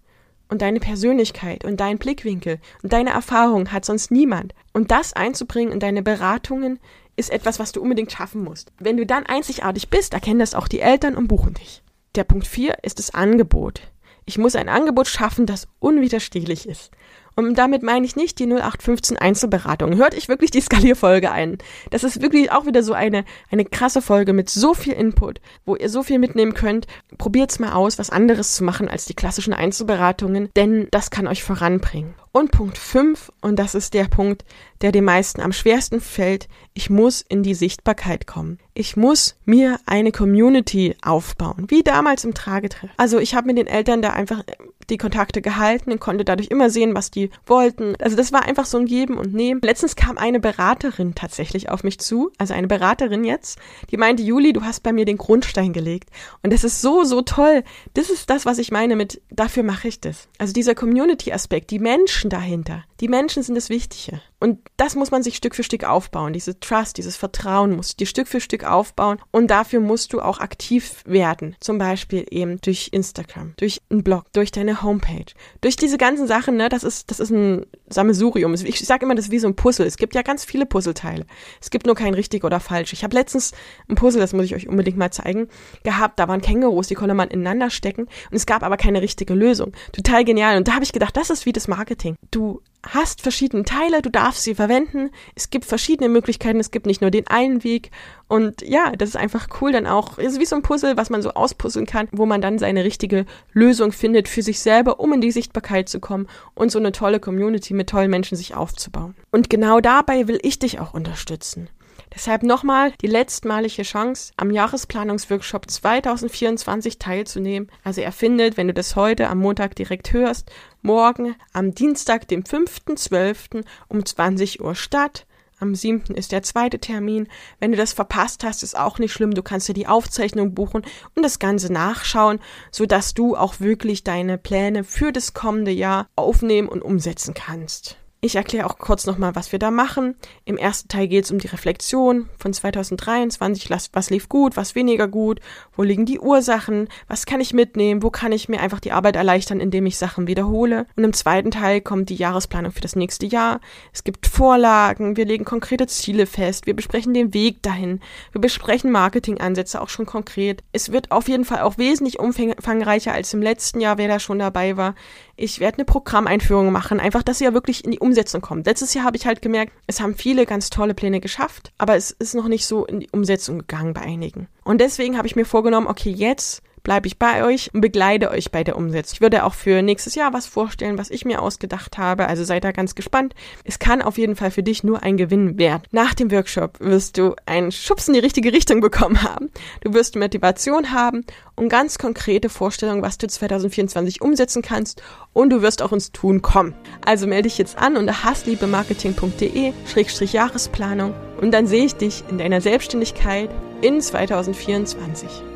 Und 0.49 0.61
deine 0.61 0.81
Persönlichkeit 0.81 1.63
und 1.63 1.79
dein 1.79 1.97
Blickwinkel 1.97 2.59
und 2.83 2.93
deine 2.93 3.11
Erfahrung 3.11 3.71
hat 3.71 3.85
sonst 3.85 4.11
niemand. 4.11 4.53
Und 4.73 4.91
das 4.91 5.13
einzubringen 5.13 5.71
in 5.71 5.79
deine 5.79 6.03
Beratungen 6.03 6.79
ist 7.15 7.29
etwas, 7.29 7.59
was 7.59 7.71
du 7.71 7.81
unbedingt 7.81 8.11
schaffen 8.11 8.43
musst. 8.43 8.71
Wenn 8.79 8.97
du 8.97 9.05
dann 9.05 9.25
einzigartig 9.25 9.89
bist, 9.89 10.13
erkennen 10.13 10.39
das 10.39 10.55
auch 10.55 10.67
die 10.67 10.79
Eltern 10.79 11.15
und 11.15 11.27
buchen 11.27 11.53
dich. 11.53 11.83
Der 12.15 12.23
Punkt 12.23 12.47
4 12.47 12.83
ist 12.83 12.99
das 12.99 13.13
Angebot. 13.13 13.81
Ich 14.25 14.37
muss 14.37 14.55
ein 14.55 14.69
Angebot 14.69 15.07
schaffen, 15.07 15.45
das 15.45 15.67
unwiderstehlich 15.79 16.67
ist. 16.67 16.91
Und 17.35 17.57
damit 17.57 17.83
meine 17.83 18.05
ich 18.05 18.15
nicht 18.15 18.39
die 18.39 18.45
0815 18.45 19.17
Einzelberatung. 19.17 19.95
Hört 19.95 20.13
ich 20.13 20.29
wirklich 20.29 20.51
die 20.51 20.61
Skalierfolge 20.61 21.31
ein. 21.31 21.57
Das 21.89 22.03
ist 22.03 22.21
wirklich 22.21 22.51
auch 22.51 22.65
wieder 22.65 22.83
so 22.83 22.93
eine, 22.93 23.25
eine 23.51 23.65
krasse 23.65 24.01
Folge 24.01 24.33
mit 24.33 24.49
so 24.49 24.73
viel 24.73 24.93
Input, 24.93 25.41
wo 25.65 25.75
ihr 25.75 25.89
so 25.89 26.03
viel 26.03 26.19
mitnehmen 26.19 26.53
könnt. 26.53 26.87
Probiert's 27.17 27.59
mal 27.59 27.73
aus, 27.73 27.97
was 27.99 28.09
anderes 28.09 28.55
zu 28.55 28.63
machen 28.63 28.87
als 28.87 29.05
die 29.05 29.15
klassischen 29.15 29.53
Einzelberatungen, 29.53 30.49
denn 30.55 30.87
das 30.91 31.11
kann 31.11 31.27
euch 31.27 31.43
voranbringen. 31.43 32.13
Und 32.35 32.49
Punkt 32.49 32.79
5, 32.79 33.31
und 33.41 33.59
das 33.59 33.75
ist 33.75 33.93
der 33.93 34.05
Punkt, 34.05 34.43
der 34.81 34.91
den 34.91 35.03
meisten 35.03 35.39
am 35.39 35.53
schwersten 35.53 36.01
fällt, 36.01 36.47
ich 36.73 36.89
muss 36.89 37.21
in 37.21 37.43
die 37.43 37.53
Sichtbarkeit 37.53 38.25
kommen. 38.25 38.57
Ich 38.73 38.97
muss 38.97 39.35
mir 39.45 39.79
eine 39.85 40.11
Community 40.11 40.95
aufbauen, 41.03 41.65
wie 41.67 41.83
damals 41.83 42.25
im 42.25 42.33
Tragetreff. 42.33 42.89
Also 42.97 43.19
ich 43.19 43.35
habe 43.35 43.45
mit 43.45 43.59
den 43.59 43.67
Eltern 43.67 44.01
da 44.01 44.09
einfach 44.09 44.41
die 44.89 44.97
Kontakte 44.97 45.41
gehalten 45.41 45.91
und 45.91 45.99
konnte 45.99 46.25
dadurch 46.25 46.49
immer 46.49 46.69
sehen, 46.69 46.95
was 46.95 47.11
die 47.11 47.29
wollten. 47.45 47.95
Also 47.99 48.15
das 48.15 48.31
war 48.31 48.43
einfach 48.43 48.65
so 48.65 48.77
ein 48.77 48.85
Geben 48.85 49.17
und 49.17 49.33
Nehmen. 49.33 49.61
Letztens 49.61 49.95
kam 49.95 50.17
eine 50.17 50.39
Beraterin 50.39 51.15
tatsächlich 51.15 51.69
auf 51.69 51.83
mich 51.83 51.99
zu, 51.99 52.31
also 52.37 52.53
eine 52.53 52.67
Beraterin 52.67 53.23
jetzt, 53.23 53.59
die 53.91 53.97
meinte, 53.97 54.23
Juli, 54.23 54.53
du 54.53 54.61
hast 54.61 54.83
bei 54.83 54.93
mir 54.93 55.05
den 55.05 55.17
Grundstein 55.17 55.73
gelegt. 55.73 56.09
Und 56.41 56.53
das 56.53 56.63
ist 56.63 56.81
so, 56.81 57.03
so 57.03 57.21
toll. 57.21 57.63
Das 57.93 58.09
ist 58.09 58.29
das, 58.29 58.45
was 58.45 58.57
ich 58.57 58.71
meine 58.71 58.95
mit, 58.95 59.21
dafür 59.29 59.63
mache 59.63 59.87
ich 59.87 59.99
das. 60.01 60.27
Also 60.37 60.53
dieser 60.53 60.75
Community-Aspekt, 60.75 61.71
die 61.71 61.79
Menschen 61.79 62.29
dahinter. 62.29 62.83
Die 62.99 63.07
Menschen 63.07 63.43
sind 63.43 63.55
das 63.55 63.69
Wichtige. 63.69 64.21
Und 64.43 64.59
das 64.75 64.95
muss 64.95 65.09
man 65.09 65.23
sich 65.23 65.37
Stück 65.37 65.55
für 65.55 65.63
Stück 65.63 65.85
aufbauen. 65.85 66.33
Diese 66.33 66.59
Trust, 66.59 66.97
dieses 66.97 67.15
Vertrauen 67.15 67.77
musst 67.77 67.93
du 67.93 68.03
dir 68.03 68.07
Stück 68.07 68.27
für 68.27 68.41
Stück 68.41 68.65
aufbauen. 68.65 69.17
Und 69.31 69.47
dafür 69.47 69.79
musst 69.79 70.11
du 70.11 70.19
auch 70.19 70.41
aktiv 70.41 71.01
werden. 71.05 71.55
Zum 71.61 71.77
Beispiel 71.77 72.25
eben 72.29 72.59
durch 72.59 72.89
Instagram, 72.91 73.53
durch 73.55 73.81
einen 73.89 74.03
Blog, 74.03 74.25
durch 74.33 74.51
deine 74.51 74.83
Homepage, 74.83 75.31
durch 75.61 75.77
diese 75.77 75.97
ganzen 75.97 76.27
Sachen, 76.27 76.57
ne, 76.57 76.67
das 76.67 76.83
ist, 76.83 77.09
das 77.09 77.21
ist 77.21 77.29
ein 77.29 77.65
Sammelsurium. 77.87 78.53
Ich 78.53 78.85
sage 78.85 79.05
immer, 79.05 79.15
das 79.15 79.27
ist 79.27 79.31
wie 79.31 79.39
so 79.39 79.47
ein 79.47 79.55
Puzzle. 79.55 79.87
Es 79.87 79.95
gibt 79.95 80.13
ja 80.13 80.23
ganz 80.23 80.43
viele 80.43 80.65
Puzzleteile. 80.65 81.25
Es 81.61 81.69
gibt 81.69 81.85
nur 81.85 81.95
kein 81.95 82.13
richtig 82.13 82.43
oder 82.43 82.59
falsch. 82.59 82.91
Ich 82.91 83.05
habe 83.05 83.15
letztens 83.15 83.53
ein 83.87 83.95
Puzzle, 83.95 84.19
das 84.19 84.33
muss 84.33 84.43
ich 84.43 84.55
euch 84.55 84.67
unbedingt 84.67 84.97
mal 84.97 85.11
zeigen, 85.11 85.47
gehabt. 85.83 86.19
Da 86.19 86.27
waren 86.27 86.41
Kängurus, 86.41 86.89
die 86.89 86.95
konnte 86.95 87.15
man 87.15 87.29
ineinander 87.29 87.69
stecken. 87.69 88.07
Und 88.29 88.35
es 88.35 88.45
gab 88.45 88.61
aber 88.61 88.75
keine 88.75 89.01
richtige 89.01 89.35
Lösung. 89.35 89.71
Total 89.93 90.25
genial. 90.25 90.57
Und 90.57 90.67
da 90.67 90.73
habe 90.73 90.83
ich 90.83 90.91
gedacht, 90.91 91.15
das 91.15 91.29
ist 91.29 91.45
wie 91.45 91.53
das 91.53 91.69
Marketing. 91.69 92.17
Du 92.29 92.61
hast 92.87 93.21
verschiedene 93.21 93.63
Teile, 93.63 94.01
du 94.01 94.09
darfst 94.09 94.43
sie 94.43 94.55
verwenden. 94.55 95.09
Es 95.35 95.49
gibt 95.49 95.65
verschiedene 95.65 96.09
Möglichkeiten, 96.09 96.59
es 96.59 96.71
gibt 96.71 96.85
nicht 96.85 97.01
nur 97.01 97.11
den 97.11 97.27
einen 97.27 97.63
Weg. 97.63 97.91
Und 98.27 98.61
ja, 98.61 98.91
das 98.91 99.09
ist 99.09 99.15
einfach 99.15 99.47
cool 99.61 99.71
dann 99.71 99.87
auch. 99.87 100.17
Es 100.17 100.33
ist 100.33 100.39
wie 100.39 100.45
so 100.45 100.55
ein 100.55 100.61
Puzzle, 100.61 100.97
was 100.97 101.09
man 101.09 101.21
so 101.21 101.31
auspuzzeln 101.31 101.85
kann, 101.85 102.07
wo 102.11 102.25
man 102.25 102.41
dann 102.41 102.59
seine 102.59 102.83
richtige 102.83 103.25
Lösung 103.53 103.91
findet 103.91 104.27
für 104.27 104.41
sich 104.41 104.59
selber, 104.59 104.99
um 104.99 105.13
in 105.13 105.21
die 105.21 105.31
Sichtbarkeit 105.31 105.87
zu 105.87 105.99
kommen 105.99 106.27
und 106.55 106.71
so 106.71 106.79
eine 106.79 106.91
tolle 106.91 107.19
Community 107.19 107.73
mit 107.73 107.89
tollen 107.89 108.11
Menschen 108.11 108.37
sich 108.37 108.55
aufzubauen. 108.55 109.15
Und 109.31 109.49
genau 109.49 109.79
dabei 109.79 110.27
will 110.27 110.39
ich 110.41 110.59
dich 110.59 110.79
auch 110.79 110.93
unterstützen. 110.93 111.69
Deshalb 112.15 112.43
nochmal 112.43 112.93
die 113.01 113.07
letztmalige 113.07 113.81
Chance, 113.81 114.33
am 114.37 114.51
Jahresplanungsworkshop 114.51 115.69
2024 115.69 116.99
teilzunehmen. 116.99 117.71
Also 117.83 118.01
er 118.01 118.11
findet, 118.11 118.55
wenn 118.55 118.67
du 118.67 118.73
das 118.73 118.95
heute 118.95 119.29
am 119.29 119.39
Montag 119.39 119.75
direkt 119.75 120.13
hörst, 120.13 120.51
morgen 120.83 121.35
am 121.53 121.73
Dienstag, 121.73 122.27
dem 122.27 122.43
5.12. 122.43 123.63
um 123.87 124.05
20 124.05 124.61
Uhr 124.61 124.75
statt. 124.75 125.25
Am 125.59 125.73
7. 125.75 126.13
ist 126.13 126.33
der 126.33 126.43
zweite 126.43 126.77
Termin. 126.77 127.27
Wenn 127.59 127.71
du 127.71 127.77
das 127.77 127.93
verpasst 127.93 128.43
hast, 128.43 128.63
ist 128.63 128.77
auch 128.77 128.99
nicht 128.99 129.13
schlimm. 129.13 129.33
Du 129.33 129.41
kannst 129.41 129.69
dir 129.69 129.73
die 129.73 129.87
Aufzeichnung 129.87 130.53
buchen 130.53 130.83
und 131.15 131.23
das 131.23 131.39
Ganze 131.39 131.71
nachschauen, 131.71 132.39
sodass 132.69 133.13
du 133.13 133.35
auch 133.35 133.59
wirklich 133.59 134.03
deine 134.03 134.37
Pläne 134.37 134.83
für 134.83 135.11
das 135.11 135.33
kommende 135.33 135.71
Jahr 135.71 136.07
aufnehmen 136.15 136.67
und 136.67 136.81
umsetzen 136.81 137.33
kannst. 137.33 137.97
Ich 138.25 138.37
erkläre 138.37 138.67
auch 138.67 138.77
kurz 138.77 139.05
nochmal, 139.05 139.35
was 139.35 139.51
wir 139.51 139.59
da 139.59 139.69
machen. 139.69 140.15
Im 140.45 140.55
ersten 140.55 140.87
Teil 140.87 141.09
geht 141.09 141.25
es 141.25 141.31
um 141.31 141.39
die 141.39 141.47
Reflexion 141.47 142.29
von 142.39 142.53
2023. 142.53 143.69
Was 143.91 144.09
lief 144.11 144.29
gut, 144.29 144.55
was 144.55 144.75
weniger 144.75 145.09
gut? 145.09 145.41
Wo 145.75 145.83
liegen 145.83 146.05
die 146.05 146.21
Ursachen? 146.21 146.87
Was 147.09 147.25
kann 147.25 147.41
ich 147.41 147.53
mitnehmen? 147.53 148.01
Wo 148.01 148.11
kann 148.11 148.31
ich 148.31 148.47
mir 148.47 148.61
einfach 148.61 148.79
die 148.79 148.93
Arbeit 148.93 149.17
erleichtern, 149.17 149.59
indem 149.59 149.85
ich 149.87 149.97
Sachen 149.97 150.25
wiederhole? 150.25 150.85
Und 150.95 151.03
im 151.03 151.11
zweiten 151.11 151.51
Teil 151.51 151.81
kommt 151.81 152.07
die 152.07 152.15
Jahresplanung 152.15 152.71
für 152.71 152.79
das 152.79 152.95
nächste 152.95 153.25
Jahr. 153.25 153.59
Es 153.91 154.05
gibt 154.05 154.25
Vorlagen. 154.25 155.17
Wir 155.17 155.25
legen 155.25 155.43
konkrete 155.43 155.87
Ziele 155.87 156.25
fest. 156.25 156.65
Wir 156.65 156.77
besprechen 156.77 157.13
den 157.13 157.33
Weg 157.33 157.61
dahin. 157.61 157.99
Wir 158.31 158.39
besprechen 158.39 158.89
Marketingansätze 158.89 159.81
auch 159.81 159.89
schon 159.89 160.05
konkret. 160.05 160.63
Es 160.71 160.93
wird 160.93 161.11
auf 161.11 161.27
jeden 161.27 161.43
Fall 161.43 161.59
auch 161.59 161.77
wesentlich 161.77 162.19
umfangreicher 162.19 163.11
als 163.11 163.33
im 163.33 163.41
letzten 163.41 163.81
Jahr, 163.81 163.97
wer 163.97 164.07
da 164.07 164.19
schon 164.19 164.39
dabei 164.39 164.77
war. 164.77 164.95
Ich 165.35 165.59
werde 165.59 165.79
eine 165.79 165.85
Programmeinführung 165.85 166.71
machen, 166.71 166.99
einfach, 166.99 167.23
dass 167.23 167.41
ihr 167.41 167.47
ja 167.47 167.53
wirklich 167.53 167.83
in 167.83 167.91
die 167.91 167.99
Umsetzung 167.99 168.41
kommt. 168.41 168.67
Letztes 168.67 168.93
Jahr 168.93 169.05
habe 169.05 169.17
ich 169.17 169.25
halt 169.25 169.41
gemerkt, 169.41 169.73
es 169.87 169.99
haben 169.99 170.15
viele 170.15 170.45
ganz 170.45 170.69
tolle 170.69 170.93
Pläne 170.93 171.19
geschafft, 171.19 171.73
aber 171.77 171.95
es 171.95 172.11
ist 172.11 172.35
noch 172.35 172.47
nicht 172.47 172.65
so 172.65 172.85
in 172.85 172.99
die 172.99 173.09
Umsetzung 173.11 173.59
gegangen 173.59 173.93
bei 173.93 174.01
einigen. 174.01 174.47
Und 174.63 174.79
deswegen 174.79 175.17
habe 175.17 175.27
ich 175.27 175.35
mir 175.35 175.45
vorgenommen, 175.45 175.87
okay, 175.87 176.11
jetzt 176.11 176.61
bleibe 176.83 177.07
ich 177.07 177.17
bei 177.17 177.43
euch 177.43 177.73
und 177.73 177.81
begleite 177.81 178.29
euch 178.29 178.51
bei 178.51 178.63
der 178.63 178.77
Umsetzung. 178.77 179.15
Ich 179.15 179.21
würde 179.21 179.45
auch 179.45 179.53
für 179.53 179.81
nächstes 179.81 180.15
Jahr 180.15 180.33
was 180.33 180.45
vorstellen, 180.45 180.97
was 180.97 181.09
ich 181.09 181.23
mir 181.25 181.41
ausgedacht 181.41 181.97
habe. 181.97 182.27
Also 182.27 182.43
seid 182.43 182.65
da 182.65 182.71
ganz 182.71 182.95
gespannt. 182.95 183.33
Es 183.63 183.79
kann 183.79 184.01
auf 184.01 184.17
jeden 184.17 184.35
Fall 184.35 184.51
für 184.51 184.63
dich 184.63 184.83
nur 184.83 185.01
ein 185.01 185.15
Gewinn 185.17 185.57
werden. 185.57 185.83
Nach 185.91 186.13
dem 186.13 186.29
Workshop 186.31 186.79
wirst 186.79 187.17
du 187.17 187.35
einen 187.45 187.71
Schubs 187.71 188.07
in 188.07 188.13
die 188.13 188.19
richtige 188.19 188.53
Richtung 188.53 188.81
bekommen 188.81 189.23
haben. 189.23 189.49
Du 189.81 189.93
wirst 189.93 190.15
Motivation 190.15 190.91
haben 190.91 191.25
und 191.55 191.69
ganz 191.69 191.97
konkrete 191.97 192.49
Vorstellungen, 192.49 193.01
was 193.01 193.17
du 193.17 193.27
2024 193.27 194.21
umsetzen 194.21 194.61
kannst 194.61 195.01
und 195.31 195.49
du 195.49 195.61
wirst 195.61 195.81
auch 195.81 195.93
ins 195.93 196.11
Tun 196.11 196.41
kommen. 196.41 196.75
Also 197.05 197.27
melde 197.27 197.43
dich 197.43 197.57
jetzt 197.57 197.77
an 197.77 197.95
unter 197.97 198.23
hassliebemarketing.de-jahresplanung 198.23 201.13
und 201.39 201.51
dann 201.51 201.67
sehe 201.67 201.85
ich 201.85 201.95
dich 201.95 202.23
in 202.29 202.37
deiner 202.37 202.59
Selbstständigkeit 202.61 203.49
in 203.81 204.01
2024. 204.01 205.52